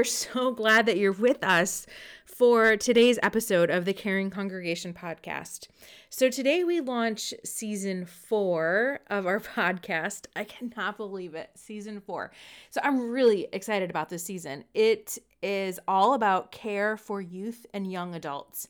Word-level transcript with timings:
we're 0.00 0.04
so 0.04 0.50
glad 0.54 0.86
that 0.86 0.96
you're 0.96 1.12
with 1.12 1.44
us 1.44 1.86
for 2.24 2.74
today's 2.74 3.18
episode 3.22 3.68
of 3.68 3.84
the 3.84 3.92
Caring 3.92 4.30
Congregation 4.30 4.94
podcast. 4.94 5.68
So, 6.08 6.30
today 6.30 6.64
we 6.64 6.80
launch 6.80 7.34
season 7.44 8.06
four 8.06 9.00
of 9.10 9.26
our 9.26 9.40
podcast. 9.56 10.24
I 10.34 10.44
cannot 10.44 10.96
believe 10.96 11.34
it, 11.34 11.50
season 11.54 12.00
four. 12.00 12.30
So, 12.70 12.80
I'm 12.82 13.10
really 13.10 13.46
excited 13.52 13.90
about 13.90 14.08
this 14.08 14.24
season. 14.24 14.64
It 14.72 15.18
is 15.42 15.78
all 15.86 16.14
about 16.14 16.50
care 16.50 16.96
for 16.96 17.20
youth 17.20 17.66
and 17.74 17.92
young 17.92 18.14
adults. 18.14 18.68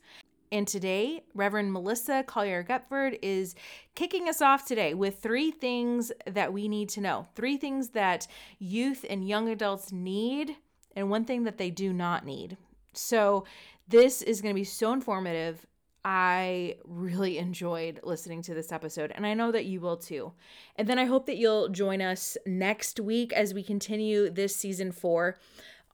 And 0.51 0.67
today, 0.67 1.23
Reverend 1.32 1.73
Melissa 1.73 2.25
Collier 2.26 2.65
Gepford 2.65 3.21
is 3.23 3.54
kicking 3.95 4.29
us 4.29 4.43
off 4.43 4.67
today 4.67 4.95
with 4.95 5.23
three 5.23 5.53
things 5.53 6.11
that 6.26 6.53
we 6.53 6.67
need 6.67 6.89
to 6.89 7.01
know. 7.01 7.29
Three 7.37 7.57
things 7.57 7.90
that 7.90 8.26
youth 8.59 9.04
and 9.09 9.29
young 9.29 9.49
adults 9.49 9.93
need, 9.93 10.57
and 10.96 11.11
one 11.11 11.25
thing 11.25 11.44
that 11.44 11.58
they 11.58 11.71
do 11.71 11.93
not 11.93 12.25
need. 12.25 12.57
So, 12.93 13.44
this 13.89 14.22
is 14.22 14.40
going 14.40 14.54
to 14.54 14.61
be 14.61 14.64
so 14.64 14.93
informative. 14.93 15.67
I 16.04 16.76
really 16.85 17.39
enjoyed 17.39 18.00
listening 18.03 18.40
to 18.43 18.54
this 18.54 18.72
episode, 18.72 19.12
and 19.14 19.26
I 19.26 19.34
know 19.34 19.53
that 19.53 19.67
you 19.67 19.81
will 19.81 19.96
too. 19.96 20.32
And 20.76 20.89
then 20.89 20.98
I 20.98 21.04
hope 21.04 21.26
that 21.26 21.36
you'll 21.36 21.68
join 21.68 22.00
us 22.00 22.39
next 22.46 23.00
week 23.00 23.32
as 23.32 23.53
we 23.53 23.62
continue 23.62 24.31
this 24.31 24.57
season 24.57 24.93
four 24.93 25.39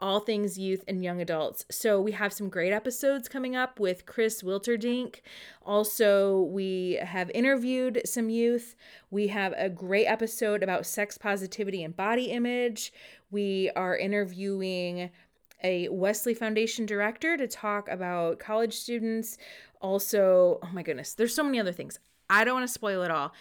all 0.01 0.21
things 0.21 0.59
youth 0.59 0.85
and 0.87 1.03
young 1.03 1.21
adults. 1.21 1.65
So 1.71 2.01
we 2.01 2.13
have 2.13 2.33
some 2.33 2.49
great 2.49 2.73
episodes 2.73 3.29
coming 3.29 3.57
up 3.57 3.81
with 3.81 4.05
Chris 4.05 4.43
Wilterdink. 4.43 5.21
Also, 5.65 6.43
we 6.43 6.99
have 7.03 7.31
interviewed 7.31 8.03
some 8.05 8.29
youth. 8.29 8.77
We 9.11 9.29
have 9.29 9.55
a 9.57 9.71
great 9.71 10.07
episode 10.07 10.63
about 10.63 10.87
sex 10.87 11.17
positivity 11.17 11.83
and 11.83 11.97
body 11.97 12.27
image. 12.27 12.93
We 13.31 13.71
are 13.75 13.97
interviewing 13.97 15.11
a 15.65 15.89
Wesley 15.89 16.35
Foundation 16.35 16.85
director 16.85 17.37
to 17.39 17.49
talk 17.49 17.89
about 17.89 18.39
college 18.39 18.75
students. 18.75 19.39
Also, 19.81 20.59
oh 20.63 20.71
my 20.73 20.83
goodness, 20.83 21.15
there's 21.15 21.35
so 21.35 21.43
many 21.43 21.59
other 21.59 21.73
things. 21.73 21.99
I 22.29 22.45
don't 22.45 22.55
want 22.55 22.67
to 22.67 22.73
spoil 22.73 23.03
it 23.03 23.11
all. 23.11 23.33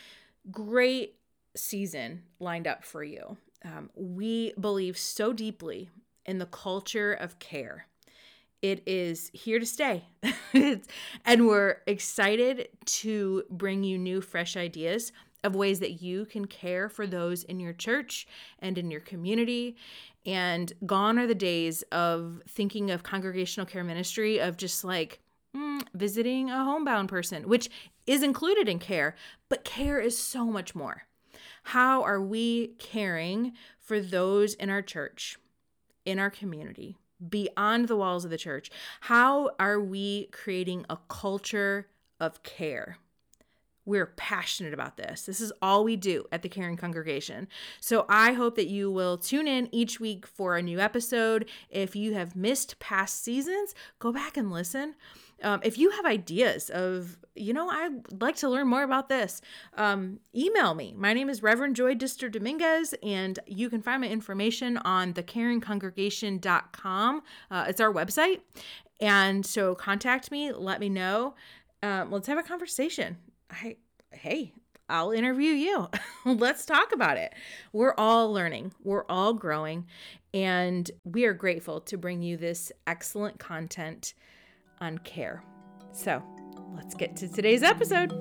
Great 0.52 1.15
season 1.55 2.23
lined 2.39 2.67
up 2.67 2.83
for 2.83 3.03
you. 3.03 3.37
Um, 3.63 3.89
we 3.95 4.53
believe 4.59 4.97
so 4.97 5.33
deeply 5.33 5.89
in 6.25 6.37
the 6.37 6.45
culture 6.45 7.13
of 7.13 7.39
care. 7.39 7.87
It 8.61 8.83
is 8.87 9.29
here 9.33 9.59
to 9.59 9.65
stay. 9.65 10.05
and 11.25 11.47
we're 11.47 11.77
excited 11.85 12.69
to 12.85 13.43
bring 13.49 13.83
you 13.83 13.97
new, 13.97 14.21
fresh 14.21 14.57
ideas 14.57 15.11
of 15.43 15.55
ways 15.55 15.79
that 15.79 16.01
you 16.01 16.25
can 16.25 16.45
care 16.45 16.89
for 16.89 17.05
those 17.05 17.43
in 17.43 17.59
your 17.59 17.73
church 17.73 18.27
and 18.59 18.77
in 18.77 18.89
your 18.89 19.01
community. 19.01 19.75
And 20.25 20.73
gone 20.85 21.19
are 21.19 21.27
the 21.27 21.35
days 21.35 21.83
of 21.91 22.41
thinking 22.47 22.89
of 22.89 23.03
congregational 23.03 23.67
care 23.67 23.83
ministry 23.83 24.39
of 24.39 24.57
just 24.57 24.83
like 24.83 25.19
mm, 25.55 25.81
visiting 25.93 26.49
a 26.49 26.63
homebound 26.63 27.09
person, 27.09 27.47
which 27.47 27.69
is 28.07 28.23
included 28.23 28.67
in 28.67 28.79
care, 28.79 29.15
but 29.49 29.63
care 29.63 29.99
is 29.99 30.17
so 30.17 30.45
much 30.45 30.73
more. 30.73 31.03
How 31.63 32.03
are 32.03 32.21
we 32.21 32.69
caring 32.79 33.53
for 33.79 33.99
those 33.99 34.55
in 34.55 34.69
our 34.69 34.81
church? 34.81 35.37
In 36.06 36.20
our 36.20 36.30
community, 36.30 36.98
beyond 37.28 37.88
the 37.88 37.95
walls 37.95 38.23
of 38.23 38.31
the 38.31 38.38
church? 38.38 38.70
How 39.02 39.52
are 39.59 39.80
we 39.80 40.28
creating 40.31 40.86
a 40.89 40.98
culture 41.08 41.88
of 42.20 42.44
care? 42.44 42.98
We're 43.88 44.08
passionate 44.08 44.73
about 44.73 44.98
this. 44.98 45.28
This 45.28 45.39
is 45.39 45.52
all 45.61 45.83
we 45.83 45.95
do 45.95 46.26
at 46.31 46.42
the 46.42 46.50
Caring 46.50 46.76
Congregation. 46.76 47.48
So 47.80 48.05
I 48.10 48.33
hope 48.33 48.55
that 48.55 48.67
you 48.67 48.89
will 48.89 49.17
tune 49.17 49.48
in 49.48 49.70
each 49.71 49.99
week 49.99 50.26
for 50.26 50.55
a 50.55 50.64
new 50.64 50.80
episode. 50.80 51.48
If 51.70 51.95
you 51.95 52.15
have 52.15 52.36
missed 52.36 52.80
past 52.80 53.23
seasons, 53.23 53.76
go 53.99 54.11
back 54.11 54.38
and 54.38 54.52
listen. 54.52 54.95
Um, 55.43 55.59
if 55.63 55.77
you 55.77 55.91
have 55.91 56.05
ideas 56.05 56.69
of, 56.69 57.17
you 57.35 57.53
know, 57.53 57.69
I'd 57.69 58.21
like 58.21 58.37
to 58.37 58.49
learn 58.49 58.67
more 58.67 58.83
about 58.83 59.09
this, 59.09 59.41
um, 59.75 60.19
email 60.35 60.73
me. 60.73 60.95
My 60.97 61.13
name 61.13 61.29
is 61.29 61.43
Reverend 61.43 61.75
Joy 61.75 61.93
Dister 61.95 62.29
Dominguez, 62.29 62.95
and 63.03 63.37
you 63.45 63.69
can 63.69 63.81
find 63.81 64.01
my 64.01 64.07
information 64.07 64.77
on 64.77 65.13
thecaringcongregation.com. 65.13 67.21
Uh, 67.51 67.65
it's 67.67 67.81
our 67.81 67.93
website. 67.93 68.39
And 69.01 69.45
so 69.45 69.75
contact 69.75 70.31
me, 70.31 70.53
let 70.53 70.79
me 70.79 70.87
know. 70.89 71.35
Um, 71.83 72.11
let's 72.11 72.27
have 72.27 72.37
a 72.37 72.43
conversation. 72.43 73.17
I, 73.52 73.75
hey, 74.11 74.53
I'll 74.87 75.11
interview 75.11 75.52
you. 75.52 75.89
Let's 76.25 76.65
talk 76.65 76.93
about 76.93 77.17
it. 77.17 77.33
We're 77.73 77.95
all 77.97 78.31
learning, 78.31 78.73
we're 78.83 79.05
all 79.09 79.33
growing, 79.33 79.87
and 80.33 80.89
we 81.03 81.25
are 81.25 81.33
grateful 81.33 81.81
to 81.81 81.97
bring 81.97 82.21
you 82.21 82.37
this 82.37 82.71
excellent 82.85 83.39
content 83.39 84.13
on 84.85 84.99
care. 84.99 85.43
So 85.91 86.21
let's 86.75 86.93
get 86.93 87.15
to 87.17 87.27
today's 87.27 87.63
episode. 87.63 88.13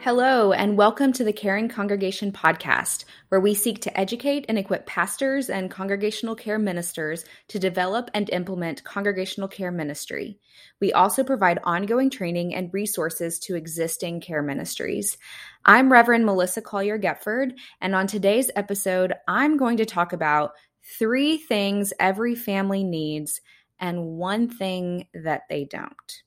Hello, 0.00 0.52
and 0.52 0.76
welcome 0.76 1.12
to 1.12 1.22
the 1.22 1.32
Caring 1.32 1.68
Congregation 1.68 2.32
podcast, 2.32 3.04
where 3.28 3.40
we 3.40 3.54
seek 3.54 3.82
to 3.82 4.00
educate 4.00 4.46
and 4.48 4.58
equip 4.58 4.84
pastors 4.84 5.48
and 5.48 5.70
congregational 5.70 6.34
care 6.34 6.58
ministers 6.58 7.24
to 7.48 7.60
develop 7.60 8.10
and 8.12 8.28
implement 8.30 8.82
congregational 8.82 9.48
care 9.48 9.70
ministry. 9.70 10.40
We 10.80 10.92
also 10.92 11.22
provide 11.22 11.60
ongoing 11.62 12.10
training 12.10 12.52
and 12.52 12.74
resources 12.74 13.38
to 13.44 13.54
existing 13.54 14.20
care 14.20 14.42
ministries. 14.42 15.16
I'm 15.64 15.92
Reverend 15.92 16.26
Melissa 16.26 16.60
Collier 16.60 16.98
Gepford, 16.98 17.52
and 17.80 17.94
on 17.94 18.08
today's 18.08 18.50
episode, 18.56 19.14
I'm 19.28 19.56
going 19.56 19.76
to 19.76 19.84
talk 19.84 20.12
about 20.12 20.52
three 20.98 21.36
things 21.36 21.92
every 22.00 22.34
family 22.34 22.82
needs 22.82 23.40
and 23.78 24.04
one 24.04 24.48
thing 24.48 25.06
that 25.14 25.42
they 25.48 25.64
don't. 25.64 26.22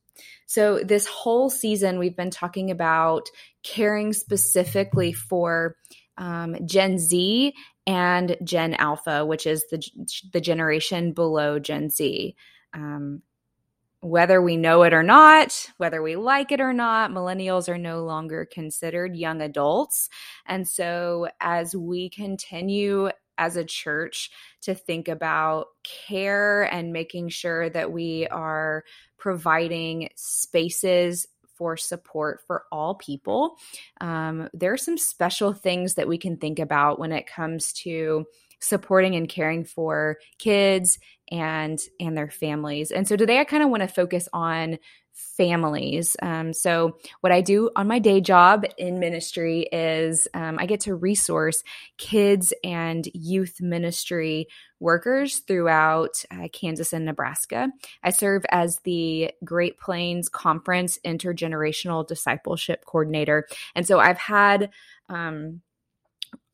So, 0.46 0.80
this 0.80 1.06
whole 1.08 1.50
season, 1.50 2.00
we've 2.00 2.16
been 2.16 2.30
talking 2.30 2.72
about 2.72 3.28
caring 3.64 4.14
specifically 4.14 5.12
for 5.12 5.76
um, 6.18 6.56
Gen 6.66 6.98
Z 6.98 7.54
and 7.86 8.38
Gen 8.42 8.74
Alpha, 8.76 9.26
which 9.26 9.46
is 9.46 9.66
the, 9.70 9.84
the 10.32 10.40
generation 10.40 11.12
below 11.12 11.60
Gen 11.60 11.90
Z. 11.90 12.36
Um, 12.74 13.22
whether 14.06 14.40
we 14.40 14.56
know 14.56 14.84
it 14.84 14.94
or 14.94 15.02
not, 15.02 15.72
whether 15.78 16.00
we 16.00 16.16
like 16.16 16.52
it 16.52 16.62
or 16.62 16.74
not, 16.74 17.10
millennials 17.10 17.68
are 17.68 17.78
no 17.78 18.04
longer 18.04 18.46
considered 18.46 19.16
young 19.16 19.42
adults. 19.42 20.10
And 20.46 20.68
so, 20.68 21.28
as 21.42 21.76
we 21.76 22.12
continue 22.12 23.10
as 23.40 23.56
a 23.56 23.66
church 23.66 24.30
to 24.62 24.76
think 24.76 25.08
about 25.08 25.70
care 25.84 26.72
and 26.72 26.94
making 26.94 27.30
sure 27.30 27.68
that 27.72 27.92
we 27.92 28.28
are 28.28 28.84
providing 29.18 30.10
spaces 30.16 31.28
for 31.56 31.76
support 31.76 32.42
for 32.46 32.66
all 32.72 32.96
people. 32.96 33.58
Um, 34.02 34.50
there 34.54 34.72
are 34.72 34.78
some 34.78 34.98
special 34.98 35.52
things 35.52 35.96
that 35.96 36.08
we 36.08 36.18
can 36.18 36.38
think 36.38 36.60
about 36.60 37.00
when 37.00 37.12
it 37.12 37.28
comes 37.28 37.74
to 37.84 38.26
supporting 38.60 39.16
and 39.16 39.30
caring 39.30 39.64
for 39.64 40.18
kids 40.38 41.00
and 41.32 41.80
and 42.00 42.18
their 42.18 42.30
families. 42.30 42.92
And 42.92 43.08
so 43.08 43.16
today 43.16 43.40
I 43.40 43.44
kind 43.44 43.64
of 43.64 43.70
want 43.70 43.82
to 43.82 43.88
focus 43.88 44.28
on 44.34 44.78
families. 45.16 46.16
Um, 46.22 46.54
so, 46.54 46.98
what 47.22 47.32
I 47.32 47.42
do 47.42 47.70
on 47.76 47.88
my 47.88 48.00
day 48.00 48.20
job 48.20 48.66
in 48.78 49.00
ministry 49.00 49.68
is 49.72 50.28
um, 50.34 50.58
I 50.60 50.66
get 50.66 50.82
to 50.82 50.96
resource 50.96 51.64
kids 51.98 52.54
and 52.64 53.08
youth 53.14 53.62
ministry 53.62 54.48
workers 54.80 55.40
throughout 55.40 56.24
uh, 56.32 56.48
Kansas 56.52 56.92
and 56.92 57.06
Nebraska. 57.06 57.70
I 58.04 58.10
serve 58.10 58.46
as 58.50 58.80
the 58.84 59.32
Great 59.44 59.80
Plains 59.80 60.28
Conference 60.28 61.00
Intergenerational 61.06 62.06
Discipleship 62.06 62.84
Coordinator. 62.86 63.48
And 63.74 63.88
so, 63.88 64.00
I've 64.00 64.18
had 64.18 64.70
um, 65.08 65.62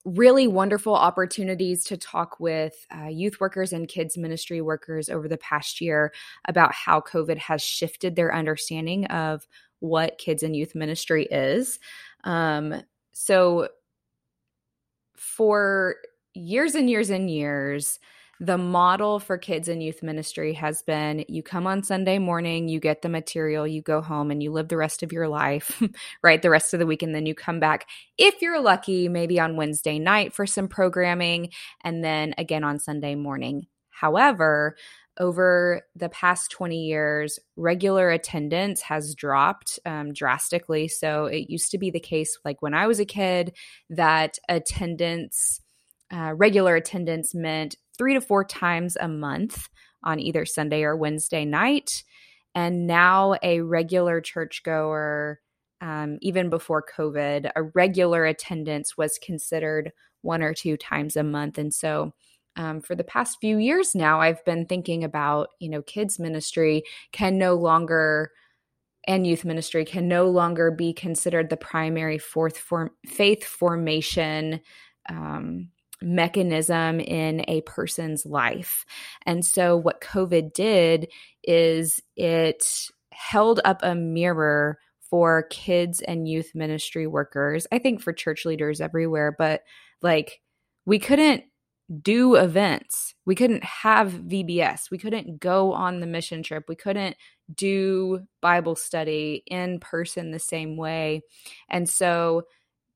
really 0.05 0.47
wonderful 0.47 0.95
opportunities 0.95 1.83
to 1.85 1.97
talk 1.97 2.39
with 2.39 2.85
uh, 2.95 3.07
youth 3.07 3.39
workers 3.39 3.71
and 3.71 3.87
kids 3.87 4.17
ministry 4.17 4.61
workers 4.61 5.09
over 5.09 5.27
the 5.27 5.37
past 5.37 5.79
year 5.79 6.11
about 6.47 6.73
how 6.73 7.01
COVID 7.01 7.37
has 7.37 7.61
shifted 7.61 8.15
their 8.15 8.33
understanding 8.33 9.05
of 9.05 9.47
what 9.79 10.17
kids 10.17 10.43
and 10.43 10.55
youth 10.55 10.73
ministry 10.75 11.25
is. 11.25 11.79
Um, 12.23 12.81
so, 13.11 13.67
for 15.15 15.95
years 16.33 16.73
and 16.75 16.89
years 16.89 17.09
and 17.09 17.29
years, 17.29 17.99
the 18.41 18.57
model 18.57 19.19
for 19.19 19.37
kids 19.37 19.67
and 19.67 19.83
youth 19.83 20.01
ministry 20.01 20.53
has 20.53 20.81
been 20.81 21.23
you 21.29 21.43
come 21.43 21.67
on 21.67 21.83
Sunday 21.83 22.17
morning, 22.17 22.67
you 22.67 22.79
get 22.79 23.03
the 23.03 23.07
material, 23.07 23.67
you 23.67 23.83
go 23.83 24.01
home 24.01 24.31
and 24.31 24.41
you 24.41 24.51
live 24.51 24.67
the 24.67 24.77
rest 24.77 25.03
of 25.03 25.11
your 25.11 25.27
life, 25.27 25.79
right? 26.23 26.41
The 26.41 26.49
rest 26.49 26.73
of 26.73 26.79
the 26.79 26.87
week. 26.87 27.03
And 27.03 27.13
then 27.13 27.27
you 27.27 27.35
come 27.35 27.59
back, 27.59 27.87
if 28.17 28.41
you're 28.41 28.59
lucky, 28.59 29.07
maybe 29.07 29.39
on 29.39 29.57
Wednesday 29.57 29.99
night 29.99 30.33
for 30.33 30.47
some 30.47 30.67
programming, 30.67 31.51
and 31.83 32.03
then 32.03 32.33
again 32.39 32.63
on 32.63 32.79
Sunday 32.79 33.13
morning. 33.13 33.67
However, 33.91 34.75
over 35.19 35.83
the 35.95 36.09
past 36.09 36.49
20 36.49 36.83
years, 36.83 37.37
regular 37.55 38.09
attendance 38.09 38.81
has 38.81 39.13
dropped 39.13 39.77
um, 39.85 40.13
drastically. 40.13 40.87
So 40.87 41.25
it 41.25 41.51
used 41.51 41.69
to 41.71 41.77
be 41.77 41.91
the 41.91 41.99
case, 41.99 42.39
like 42.43 42.63
when 42.63 42.73
I 42.73 42.87
was 42.87 42.99
a 42.99 43.05
kid, 43.05 43.55
that 43.91 44.39
attendance, 44.49 45.61
uh, 46.11 46.33
regular 46.35 46.75
attendance 46.75 47.35
meant 47.35 47.75
three 48.01 48.15
to 48.15 48.21
four 48.21 48.43
times 48.43 48.97
a 48.99 49.07
month 49.07 49.69
on 50.03 50.19
either 50.19 50.43
Sunday 50.43 50.81
or 50.81 50.95
Wednesday 50.95 51.45
night. 51.45 52.03
And 52.55 52.87
now 52.87 53.35
a 53.43 53.61
regular 53.61 54.21
churchgoer, 54.21 55.39
um, 55.81 56.17
even 56.19 56.49
before 56.49 56.83
COVID, 56.97 57.51
a 57.55 57.61
regular 57.61 58.25
attendance 58.25 58.97
was 58.97 59.19
considered 59.23 59.91
one 60.23 60.41
or 60.41 60.51
two 60.51 60.77
times 60.77 61.15
a 61.15 61.21
month. 61.21 61.59
And 61.59 61.71
so 61.71 62.15
um, 62.55 62.81
for 62.81 62.95
the 62.95 63.03
past 63.03 63.37
few 63.39 63.59
years 63.59 63.93
now, 63.93 64.19
I've 64.19 64.43
been 64.45 64.65
thinking 64.65 65.03
about, 65.03 65.49
you 65.59 65.69
know, 65.69 65.83
kids 65.83 66.17
ministry 66.17 66.81
can 67.11 67.37
no 67.37 67.53
longer 67.53 68.31
and 69.07 69.27
youth 69.27 69.45
ministry 69.45 69.85
can 69.85 70.07
no 70.07 70.27
longer 70.27 70.71
be 70.71 70.91
considered 70.91 71.51
the 71.51 71.57
primary 71.57 72.17
fourth 72.17 72.57
form 72.57 72.89
faith 73.05 73.43
formation 73.43 74.59
um, 75.07 75.69
mechanism 76.01 76.99
in 76.99 77.43
a 77.47 77.61
person's 77.61 78.25
life. 78.25 78.85
And 79.25 79.45
so, 79.45 79.77
what 79.77 80.01
COVID 80.01 80.53
did 80.53 81.07
is 81.43 82.01
it 82.15 82.65
held 83.11 83.59
up 83.65 83.79
a 83.83 83.95
mirror 83.95 84.79
for 85.11 85.43
kids 85.49 86.01
and 86.01 86.27
youth 86.27 86.51
ministry 86.55 87.05
workers, 87.05 87.67
I 87.71 87.79
think 87.79 88.01
for 88.01 88.13
church 88.13 88.45
leaders 88.45 88.79
everywhere, 88.79 89.35
but 89.37 89.61
like 90.01 90.41
we 90.85 90.99
couldn't 90.99 91.43
do 92.01 92.35
events. 92.35 93.13
We 93.25 93.35
couldn't 93.35 93.65
have 93.65 94.13
VBS. 94.13 94.89
We 94.89 94.97
couldn't 94.97 95.41
go 95.41 95.73
on 95.73 95.99
the 95.99 96.07
mission 96.07 96.41
trip. 96.41 96.63
We 96.69 96.75
couldn't 96.75 97.17
do 97.53 98.21
Bible 98.41 98.77
study 98.77 99.43
in 99.47 99.81
person 99.81 100.31
the 100.31 100.39
same 100.39 100.77
way. 100.77 101.21
And 101.69 101.89
so 101.89 102.43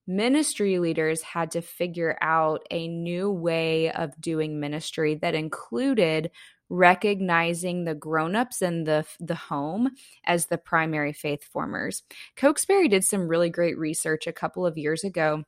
ministry 0.08 0.80
leaders 0.80 1.22
had 1.22 1.52
to 1.52 1.62
figure 1.62 2.18
out 2.22 2.66
a 2.70 2.88
new 2.88 3.32
way 3.32 3.92
of 3.92 4.20
doing 4.20 4.60
ministry 4.60 5.16
that 5.16 5.36
included 5.36 6.32
recognizing 6.70 7.86
the 7.86 7.94
grown-ups 7.94 8.62
in 8.62 8.86
the 8.86 9.06
the 9.20 9.36
home 9.36 9.92
as 10.26 10.48
the 10.48 10.58
primary 10.58 11.14
faith 11.14 11.44
formers. 11.44 12.04
Cokesbury 12.36 12.88
did 12.88 13.04
some 13.04 13.28
really 13.28 13.50
great 13.50 13.78
research 13.78 14.26
a 14.26 14.34
couple 14.34 14.66
of 14.66 14.78
years 14.78 15.04
ago 15.04 15.44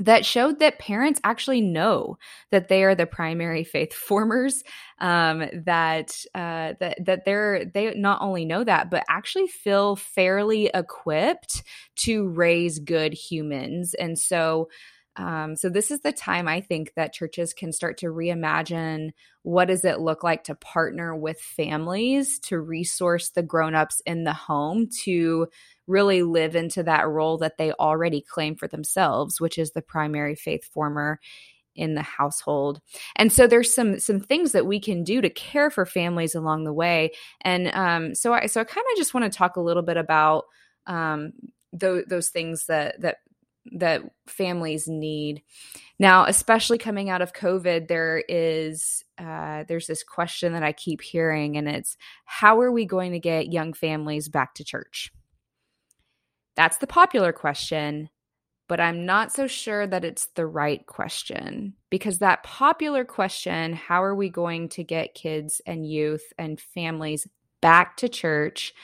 that 0.00 0.24
showed 0.24 0.58
that 0.58 0.78
parents 0.78 1.20
actually 1.22 1.60
know 1.60 2.18
that 2.50 2.68
they 2.68 2.82
are 2.82 2.94
the 2.94 3.06
primary 3.06 3.64
faith 3.64 3.92
formers 3.92 4.64
um, 4.98 5.44
that 5.64 6.24
uh, 6.34 6.74
that 6.80 7.04
that 7.04 7.24
they're 7.24 7.64
they 7.66 7.94
not 7.94 8.20
only 8.22 8.44
know 8.44 8.64
that 8.64 8.90
but 8.90 9.04
actually 9.08 9.46
feel 9.46 9.96
fairly 9.96 10.70
equipped 10.72 11.62
to 11.96 12.28
raise 12.28 12.78
good 12.78 13.12
humans. 13.12 13.94
And 13.94 14.18
so 14.18 14.68
um, 15.16 15.56
so 15.56 15.68
this 15.68 15.90
is 15.90 16.00
the 16.00 16.12
time 16.12 16.46
I 16.46 16.60
think 16.60 16.92
that 16.94 17.12
churches 17.12 17.52
can 17.52 17.72
start 17.72 17.98
to 17.98 18.06
reimagine 18.06 19.10
what 19.42 19.66
does 19.66 19.84
it 19.84 20.00
look 20.00 20.22
like 20.22 20.44
to 20.44 20.54
partner 20.54 21.16
with 21.16 21.40
families 21.40 22.38
to 22.40 22.60
resource 22.60 23.30
the 23.30 23.42
grown-ups 23.42 24.00
in 24.06 24.24
the 24.24 24.32
home 24.32 24.88
to 25.04 25.48
really 25.86 26.22
live 26.22 26.54
into 26.54 26.82
that 26.84 27.08
role 27.08 27.38
that 27.38 27.58
they 27.58 27.72
already 27.72 28.20
claim 28.20 28.54
for 28.54 28.68
themselves, 28.68 29.40
which 29.40 29.58
is 29.58 29.72
the 29.72 29.82
primary 29.82 30.36
faith 30.36 30.64
former 30.64 31.18
in 31.74 31.94
the 31.94 32.02
household. 32.02 32.80
And 33.16 33.32
so 33.32 33.46
there's 33.46 33.74
some 33.74 33.98
some 33.98 34.20
things 34.20 34.52
that 34.52 34.66
we 34.66 34.80
can 34.80 35.02
do 35.02 35.20
to 35.20 35.30
care 35.30 35.70
for 35.70 35.86
families 35.86 36.34
along 36.34 36.64
the 36.64 36.72
way. 36.72 37.12
And 37.40 37.68
um, 37.74 38.14
so 38.14 38.32
I 38.32 38.46
so 38.46 38.60
I 38.60 38.64
kind 38.64 38.86
of 38.92 38.96
just 38.96 39.14
want 39.14 39.30
to 39.30 39.36
talk 39.36 39.56
a 39.56 39.60
little 39.60 39.82
bit 39.82 39.96
about 39.96 40.44
um, 40.86 41.32
those 41.72 42.04
those 42.06 42.28
things 42.28 42.66
that 42.66 43.00
that 43.00 43.18
that 43.72 44.02
families 44.26 44.88
need. 44.88 45.42
Now, 45.98 46.24
especially 46.24 46.78
coming 46.78 47.10
out 47.10 47.22
of 47.22 47.32
COVID, 47.32 47.88
there 47.88 48.24
is 48.28 49.04
uh, 49.18 49.64
there's 49.68 49.86
this 49.86 50.02
question 50.02 50.52
that 50.54 50.62
I 50.62 50.72
keep 50.72 51.02
hearing, 51.02 51.56
and 51.56 51.68
it's 51.68 51.96
how 52.24 52.60
are 52.60 52.72
we 52.72 52.86
going 52.86 53.12
to 53.12 53.20
get 53.20 53.52
young 53.52 53.72
families 53.72 54.28
back 54.28 54.54
to 54.54 54.64
church? 54.64 55.12
That's 56.56 56.78
the 56.78 56.86
popular 56.86 57.32
question, 57.32 58.08
but 58.68 58.80
I'm 58.80 59.06
not 59.06 59.32
so 59.32 59.46
sure 59.46 59.86
that 59.86 60.04
it's 60.04 60.26
the 60.34 60.46
right 60.46 60.84
question 60.86 61.74
because 61.90 62.18
that 62.18 62.42
popular 62.42 63.04
question, 63.04 63.72
how 63.72 64.02
are 64.02 64.14
we 64.14 64.30
going 64.30 64.68
to 64.70 64.84
get 64.84 65.14
kids 65.14 65.60
and 65.66 65.88
youth 65.88 66.32
and 66.38 66.60
families 66.60 67.26
back 67.60 67.96
to 67.98 68.08
church, 68.08 68.74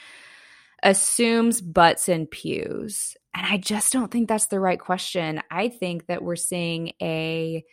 assumes 0.83 1.61
butts 1.61 2.07
and 2.07 2.29
pews. 2.29 3.15
And 3.37 3.45
I 3.45 3.57
just 3.57 3.93
don't 3.93 4.09
think 4.09 4.27
that's 4.27 4.47
the 4.47 4.59
right 4.59 4.79
question. 4.79 5.43
I 5.51 5.69
think 5.69 6.07
that 6.07 6.23
we're 6.23 6.35
seeing 6.35 6.93
a 6.99 7.63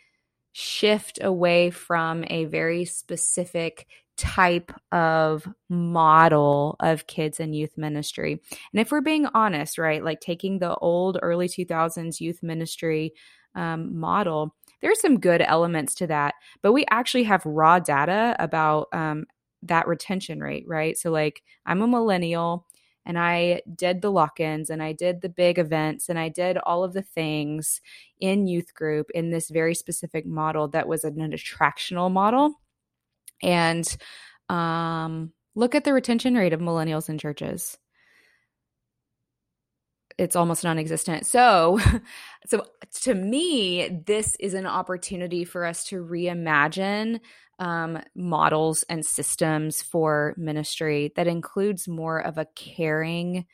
shift 0.51 1.17
away 1.23 1.71
from 1.71 2.23
a 2.27 2.45
very 2.45 2.85
specific 2.85 3.87
type 4.15 4.71
of 4.91 5.47
model 5.67 6.75
of 6.79 7.07
kids 7.07 7.39
and 7.39 7.55
youth 7.55 7.77
ministry. 7.77 8.39
And 8.73 8.79
if 8.79 8.91
we're 8.91 9.01
being 9.01 9.25
honest, 9.33 9.79
right, 9.79 10.03
like 10.03 10.19
taking 10.19 10.59
the 10.59 10.75
old 10.75 11.17
early 11.23 11.47
2000s 11.47 12.21
youth 12.21 12.43
ministry 12.43 13.13
um, 13.55 13.97
model, 13.97 14.55
there's 14.81 15.01
some 15.01 15.19
good 15.19 15.41
elements 15.41 15.95
to 15.95 16.07
that, 16.07 16.35
but 16.61 16.73
we 16.73 16.85
actually 16.91 17.23
have 17.23 17.43
raw 17.43 17.79
data 17.79 18.35
about 18.37 18.87
um, 18.93 19.25
that 19.63 19.87
retention 19.87 20.41
rate, 20.41 20.65
right? 20.67 20.95
So, 20.95 21.09
like, 21.09 21.41
I'm 21.65 21.81
a 21.81 21.87
millennial 21.87 22.67
and 23.05 23.19
I 23.19 23.61
did 23.75 24.01
the 24.01 24.11
lock 24.11 24.39
ins 24.39 24.69
and 24.69 24.81
I 24.81 24.93
did 24.93 25.21
the 25.21 25.29
big 25.29 25.59
events 25.59 26.09
and 26.09 26.17
I 26.17 26.29
did 26.29 26.57
all 26.57 26.83
of 26.83 26.93
the 26.93 27.03
things 27.03 27.81
in 28.19 28.47
youth 28.47 28.73
group 28.73 29.11
in 29.13 29.29
this 29.29 29.49
very 29.49 29.75
specific 29.75 30.25
model 30.25 30.67
that 30.69 30.87
was 30.87 31.03
an 31.03 31.15
attractional 31.17 32.11
model. 32.11 32.55
And 33.43 33.95
um, 34.49 35.33
look 35.53 35.75
at 35.75 35.83
the 35.83 35.93
retention 35.93 36.35
rate 36.35 36.53
of 36.53 36.59
millennials 36.59 37.09
in 37.09 37.17
churches. 37.17 37.77
It's 40.17 40.35
almost 40.35 40.63
non-existent. 40.63 41.25
So, 41.25 41.79
so 42.47 42.65
to 43.01 43.13
me, 43.13 44.01
this 44.05 44.35
is 44.39 44.53
an 44.53 44.65
opportunity 44.65 45.43
for 45.43 45.65
us 45.65 45.83
to 45.85 46.03
reimagine 46.03 47.19
um, 47.59 47.99
models 48.15 48.83
and 48.89 49.05
systems 49.05 49.81
for 49.81 50.33
ministry 50.37 51.13
that 51.15 51.27
includes 51.27 51.87
more 51.87 52.19
of 52.19 52.37
a 52.37 52.47
caring 52.55 53.45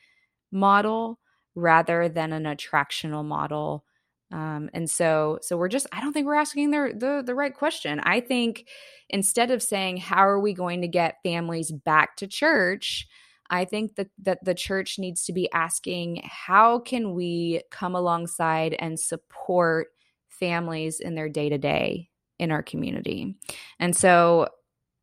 model 0.50 1.18
rather 1.54 2.08
than 2.08 2.32
an 2.32 2.44
attractional 2.44 3.24
model 3.24 3.84
um, 4.32 4.70
and 4.72 4.88
so, 4.88 5.38
so 5.42 5.58
we're 5.58 5.68
just, 5.68 5.86
I 5.92 6.00
don't 6.00 6.14
think 6.14 6.26
we're 6.26 6.34
asking 6.34 6.70
the, 6.70 6.92
the, 6.96 7.22
the 7.24 7.34
right 7.34 7.54
question. 7.54 8.00
I 8.00 8.20
think 8.20 8.66
instead 9.10 9.50
of 9.50 9.62
saying, 9.62 9.98
how 9.98 10.26
are 10.26 10.40
we 10.40 10.54
going 10.54 10.80
to 10.80 10.88
get 10.88 11.18
families 11.22 11.70
back 11.70 12.16
to 12.16 12.26
church? 12.26 13.06
I 13.50 13.66
think 13.66 13.96
that, 13.96 14.08
that 14.22 14.42
the 14.42 14.54
church 14.54 14.98
needs 14.98 15.24
to 15.26 15.34
be 15.34 15.52
asking, 15.52 16.22
how 16.24 16.78
can 16.78 17.12
we 17.12 17.60
come 17.70 17.94
alongside 17.94 18.74
and 18.78 18.98
support 18.98 19.88
families 20.30 20.98
in 20.98 21.14
their 21.14 21.28
day 21.28 21.50
to 21.50 21.58
day 21.58 22.08
in 22.38 22.50
our 22.50 22.62
community? 22.62 23.36
And 23.78 23.96
so 23.96 24.48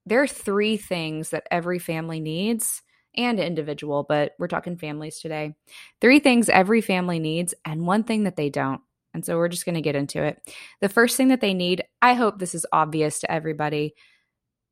there 0.06 0.22
are 0.22 0.28
three 0.28 0.78
things 0.78 1.30
that 1.30 1.48
every 1.52 1.80
family 1.80 2.20
needs 2.20 2.82
and 3.16 3.40
individual, 3.40 4.06
but 4.08 4.34
we're 4.40 4.48
talking 4.48 4.78
families 4.78 5.20
today. 5.20 5.56
Three 6.02 6.20
things 6.20 6.50
every 6.50 6.82
family 6.82 7.20
needs, 7.20 7.54
and 7.66 7.86
one 7.86 8.04
thing 8.04 8.24
that 8.24 8.36
they 8.36 8.50
don't. 8.50 8.82
And 9.14 9.26
so 9.26 9.38
we're 9.38 9.50
just 9.50 9.66
going 9.66 9.76
to 9.76 9.82
get 9.82 9.96
into 9.96 10.24
it. 10.24 10.40
The 10.82 10.90
first 10.90 11.18
thing 11.18 11.30
that 11.30 11.42
they 11.42 11.54
need, 11.54 11.84
I 12.02 12.14
hope 12.14 12.38
this 12.38 12.54
is 12.54 12.66
obvious 12.72 13.20
to 13.20 13.32
everybody, 13.32 13.96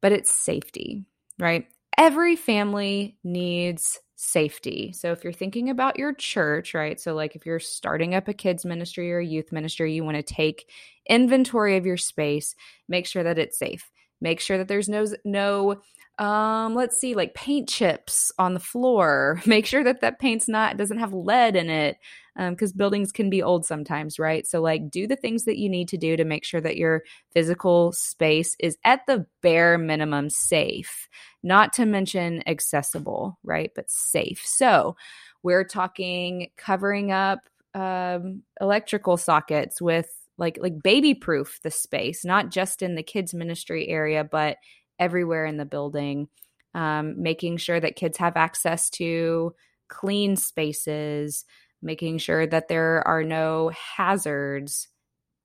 but 0.02 0.12
it's 0.12 0.32
safety, 0.32 1.06
right? 1.40 1.66
Every 1.98 2.36
family 2.36 3.18
needs 3.24 4.00
safety. 4.18 4.92
So 4.94 5.12
if 5.12 5.24
you're 5.24 5.32
thinking 5.32 5.70
about 5.70 5.98
your 5.98 6.12
church, 6.12 6.74
right? 6.74 7.00
So 7.00 7.14
like 7.14 7.36
if 7.36 7.46
you're 7.46 7.60
starting 7.60 8.16
up 8.16 8.28
a 8.28 8.34
kids 8.34 8.66
ministry 8.66 9.14
or 9.14 9.20
a 9.20 9.26
youth 9.26 9.52
ministry, 9.52 9.94
you 9.94 10.04
want 10.04 10.18
to 10.18 10.24
take 10.24 10.70
inventory 11.08 11.78
of 11.78 11.86
your 11.86 11.98
space, 11.98 12.56
make 12.90 13.06
sure 13.06 13.24
that 13.24 13.38
it's 13.38 13.60
safe. 13.60 13.90
Make 14.20 14.40
sure 14.40 14.58
that 14.58 14.68
there's 14.68 14.90
no 14.90 15.06
no 15.24 15.82
um 16.20 16.74
let's 16.74 16.98
see 16.98 17.14
like 17.14 17.34
paint 17.34 17.70
chips 17.70 18.32
on 18.40 18.54
the 18.54 18.60
floor. 18.60 19.42
Make 19.46 19.66
sure 19.66 19.84
that 19.84 20.02
that 20.02 20.20
paint's 20.20 20.48
not 20.48 20.78
doesn't 20.78 21.00
have 21.00 21.14
lead 21.14 21.56
in 21.56 21.70
it 21.70 21.98
because 22.38 22.72
um, 22.72 22.78
buildings 22.78 23.12
can 23.12 23.30
be 23.30 23.42
old 23.42 23.66
sometimes, 23.66 24.20
right? 24.20 24.46
So, 24.46 24.62
like, 24.62 24.92
do 24.92 25.08
the 25.08 25.16
things 25.16 25.46
that 25.46 25.58
you 25.58 25.70
need 25.70 25.88
to 25.90 25.98
do 25.98 26.16
to 26.16 26.24
make 26.24 26.46
sure 26.46 26.62
that 26.62 26.78
your 26.78 27.04
physical 27.32 27.92
space 27.94 28.56
is 28.60 28.78
at 28.84 29.02
the 29.08 29.26
bare 29.42 29.78
minimum 29.78 30.30
safe, 30.30 31.10
not 31.42 31.74
to 31.74 31.86
mention 31.86 32.48
accessible, 32.48 33.40
right? 33.44 33.72
But 33.76 33.90
safe. 33.90 34.44
So, 34.46 34.96
we're 35.42 35.64
talking 35.64 36.50
covering 36.58 37.12
up 37.12 37.40
um, 37.74 38.44
electrical 38.62 39.18
sockets 39.18 39.82
with 39.82 40.10
like 40.38 40.60
like 40.62 40.84
baby 40.84 41.16
proof 41.16 41.60
the 41.64 41.72
space 41.72 42.24
not 42.24 42.50
just 42.52 42.84
in 42.84 42.94
the 42.94 43.02
kids 43.02 43.34
ministry 43.34 43.88
area 43.88 44.24
but 44.24 44.58
everywhere 45.00 45.46
in 45.46 45.58
the 45.58 45.66
building, 45.66 46.28
um, 46.74 47.22
making 47.22 47.58
sure 47.58 47.80
that 47.80 47.96
kids 47.96 48.18
have 48.18 48.38
access 48.38 48.90
to 48.92 49.54
clean 49.88 50.36
spaces, 50.36 51.46
making 51.82 52.18
sure 52.18 52.46
that 52.48 52.68
there 52.68 53.08
are 53.08 53.24
no 53.24 53.72
hazards, 53.96 54.88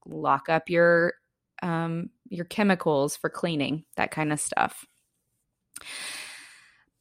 lock 0.06 0.48
up 0.48 0.68
your 0.68 1.14
um, 1.62 2.10
your 2.28 2.44
chemicals 2.44 3.16
for 3.16 3.30
cleaning, 3.30 3.84
that 3.96 4.10
kind 4.10 4.32
of 4.32 4.40
stuff. 4.40 4.84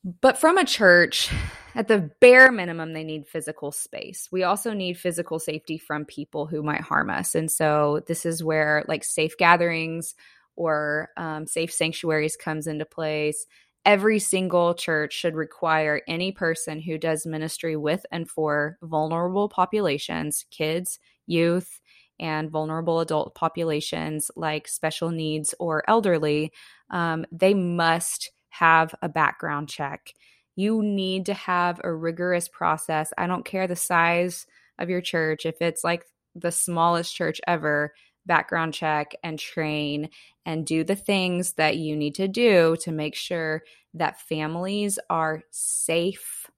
But 0.04 0.38
from 0.38 0.58
a 0.58 0.66
church, 0.66 1.32
at 1.76 1.88
the 1.88 2.12
bare 2.20 2.52
minimum, 2.52 2.94
they 2.94 3.04
need 3.04 3.28
physical 3.28 3.72
space. 3.72 4.28
We 4.32 4.44
also 4.44 4.74
need 4.74 4.98
physical 4.98 5.40
safety 5.40 5.78
from 5.78 6.06
people 6.06 6.48
who 6.48 6.64
might 6.64 6.82
harm 6.82 7.10
us. 7.10 7.36
And 7.36 7.52
so 7.52 8.02
this 8.08 8.26
is 8.26 8.44
where 8.44 8.84
like 8.88 9.04
safe 9.04 9.38
gatherings 9.38 10.16
or 10.56 11.10
um, 11.18 11.48
safe 11.48 11.72
sanctuaries 11.72 12.36
comes 12.36 12.68
into 12.68 12.86
place. 12.86 13.46
Every 13.86 14.20
single 14.20 14.76
church 14.76 15.14
should 15.14 15.36
require 15.36 16.02
any 16.08 16.32
person 16.32 16.80
who 16.80 16.98
does 16.98 17.26
ministry 17.26 17.76
with 17.76 18.06
and 18.12 18.30
for 18.30 18.78
vulnerable 18.84 19.50
populations, 19.50 20.46
kids, 20.52 21.00
youth, 21.26 21.80
and 22.20 22.52
vulnerable 22.52 23.00
adult 23.00 23.34
populations 23.34 24.30
like 24.36 24.68
special 24.68 25.10
needs 25.10 25.56
or 25.60 25.84
elderly, 25.90 26.52
um, 26.92 27.26
they 27.32 27.56
must 27.56 28.32
have 28.50 28.94
a 29.02 29.10
background 29.10 29.68
check. 29.68 30.14
You 30.56 30.84
need 30.84 31.26
to 31.26 31.34
have 31.34 31.82
a 31.84 31.92
rigorous 31.92 32.48
process. 32.48 33.12
I 33.18 33.26
don't 33.26 33.46
care 33.46 33.68
the 33.68 33.76
size 33.76 34.46
of 34.78 34.90
your 34.90 35.02
church, 35.02 35.46
if 35.46 35.62
it's 35.62 35.84
like 35.84 36.06
the 36.36 36.52
smallest 36.52 37.16
church 37.16 37.42
ever, 37.48 37.94
background 38.26 38.74
check 38.74 39.14
and 39.24 39.40
train 39.40 40.10
and 40.46 40.66
do 40.66 40.84
the 40.84 40.96
things 40.96 41.54
that 41.54 41.78
you 41.78 41.96
need 41.96 42.16
to 42.16 42.28
do 42.28 42.76
to 42.82 42.92
make 42.92 43.16
sure 43.16 43.64
that 43.94 44.22
families 44.22 45.00
are 45.10 45.44
safe 45.52 46.50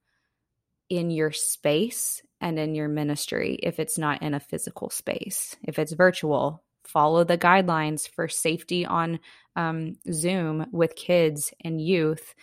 in 0.90 1.10
your 1.10 1.32
space 1.32 2.22
and 2.40 2.58
in 2.58 2.74
your 2.74 2.88
ministry 2.88 3.58
if 3.62 3.80
it's 3.80 3.98
not 3.98 4.22
in 4.22 4.34
a 4.34 4.40
physical 4.40 4.90
space. 4.90 5.56
If 5.62 5.78
it's 5.78 5.92
virtual, 5.92 6.62
follow 6.84 7.24
the 7.24 7.38
guidelines 7.38 8.08
for 8.08 8.28
safety 8.28 8.84
on 8.84 9.18
um, 9.56 9.96
Zoom 10.12 10.66
with 10.72 10.94
kids 10.94 11.52
and 11.62 11.80
youth. 11.80 12.34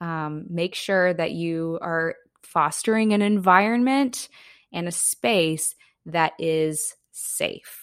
Um, 0.00 0.46
make 0.48 0.74
sure 0.74 1.12
that 1.12 1.32
you 1.32 1.78
are 1.82 2.14
fostering 2.42 3.12
an 3.12 3.22
environment 3.22 4.28
and 4.72 4.88
a 4.88 4.92
space 4.92 5.74
that 6.06 6.32
is 6.38 6.96
safe. 7.12 7.79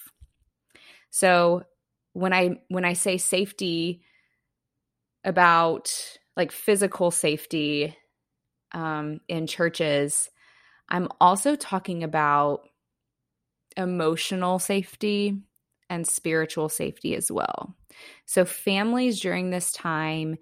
So 1.10 1.64
when 2.12 2.32
I 2.32 2.60
when 2.68 2.84
I 2.84 2.94
say 2.94 3.18
safety 3.18 4.02
about 5.24 5.92
like 6.36 6.52
physical 6.52 7.10
safety 7.10 7.96
um, 8.72 9.20
in 9.28 9.46
churches, 9.46 10.30
I'm 10.88 11.08
also 11.20 11.56
talking 11.56 12.02
about 12.02 12.62
emotional 13.76 14.58
safety 14.58 15.40
and 15.90 16.06
spiritual 16.06 16.68
safety 16.68 17.14
as 17.14 17.30
well. 17.30 17.74
So, 18.26 18.44
families 18.44 19.20
during 19.20 19.50
this 19.50 19.72
time, 19.72 20.36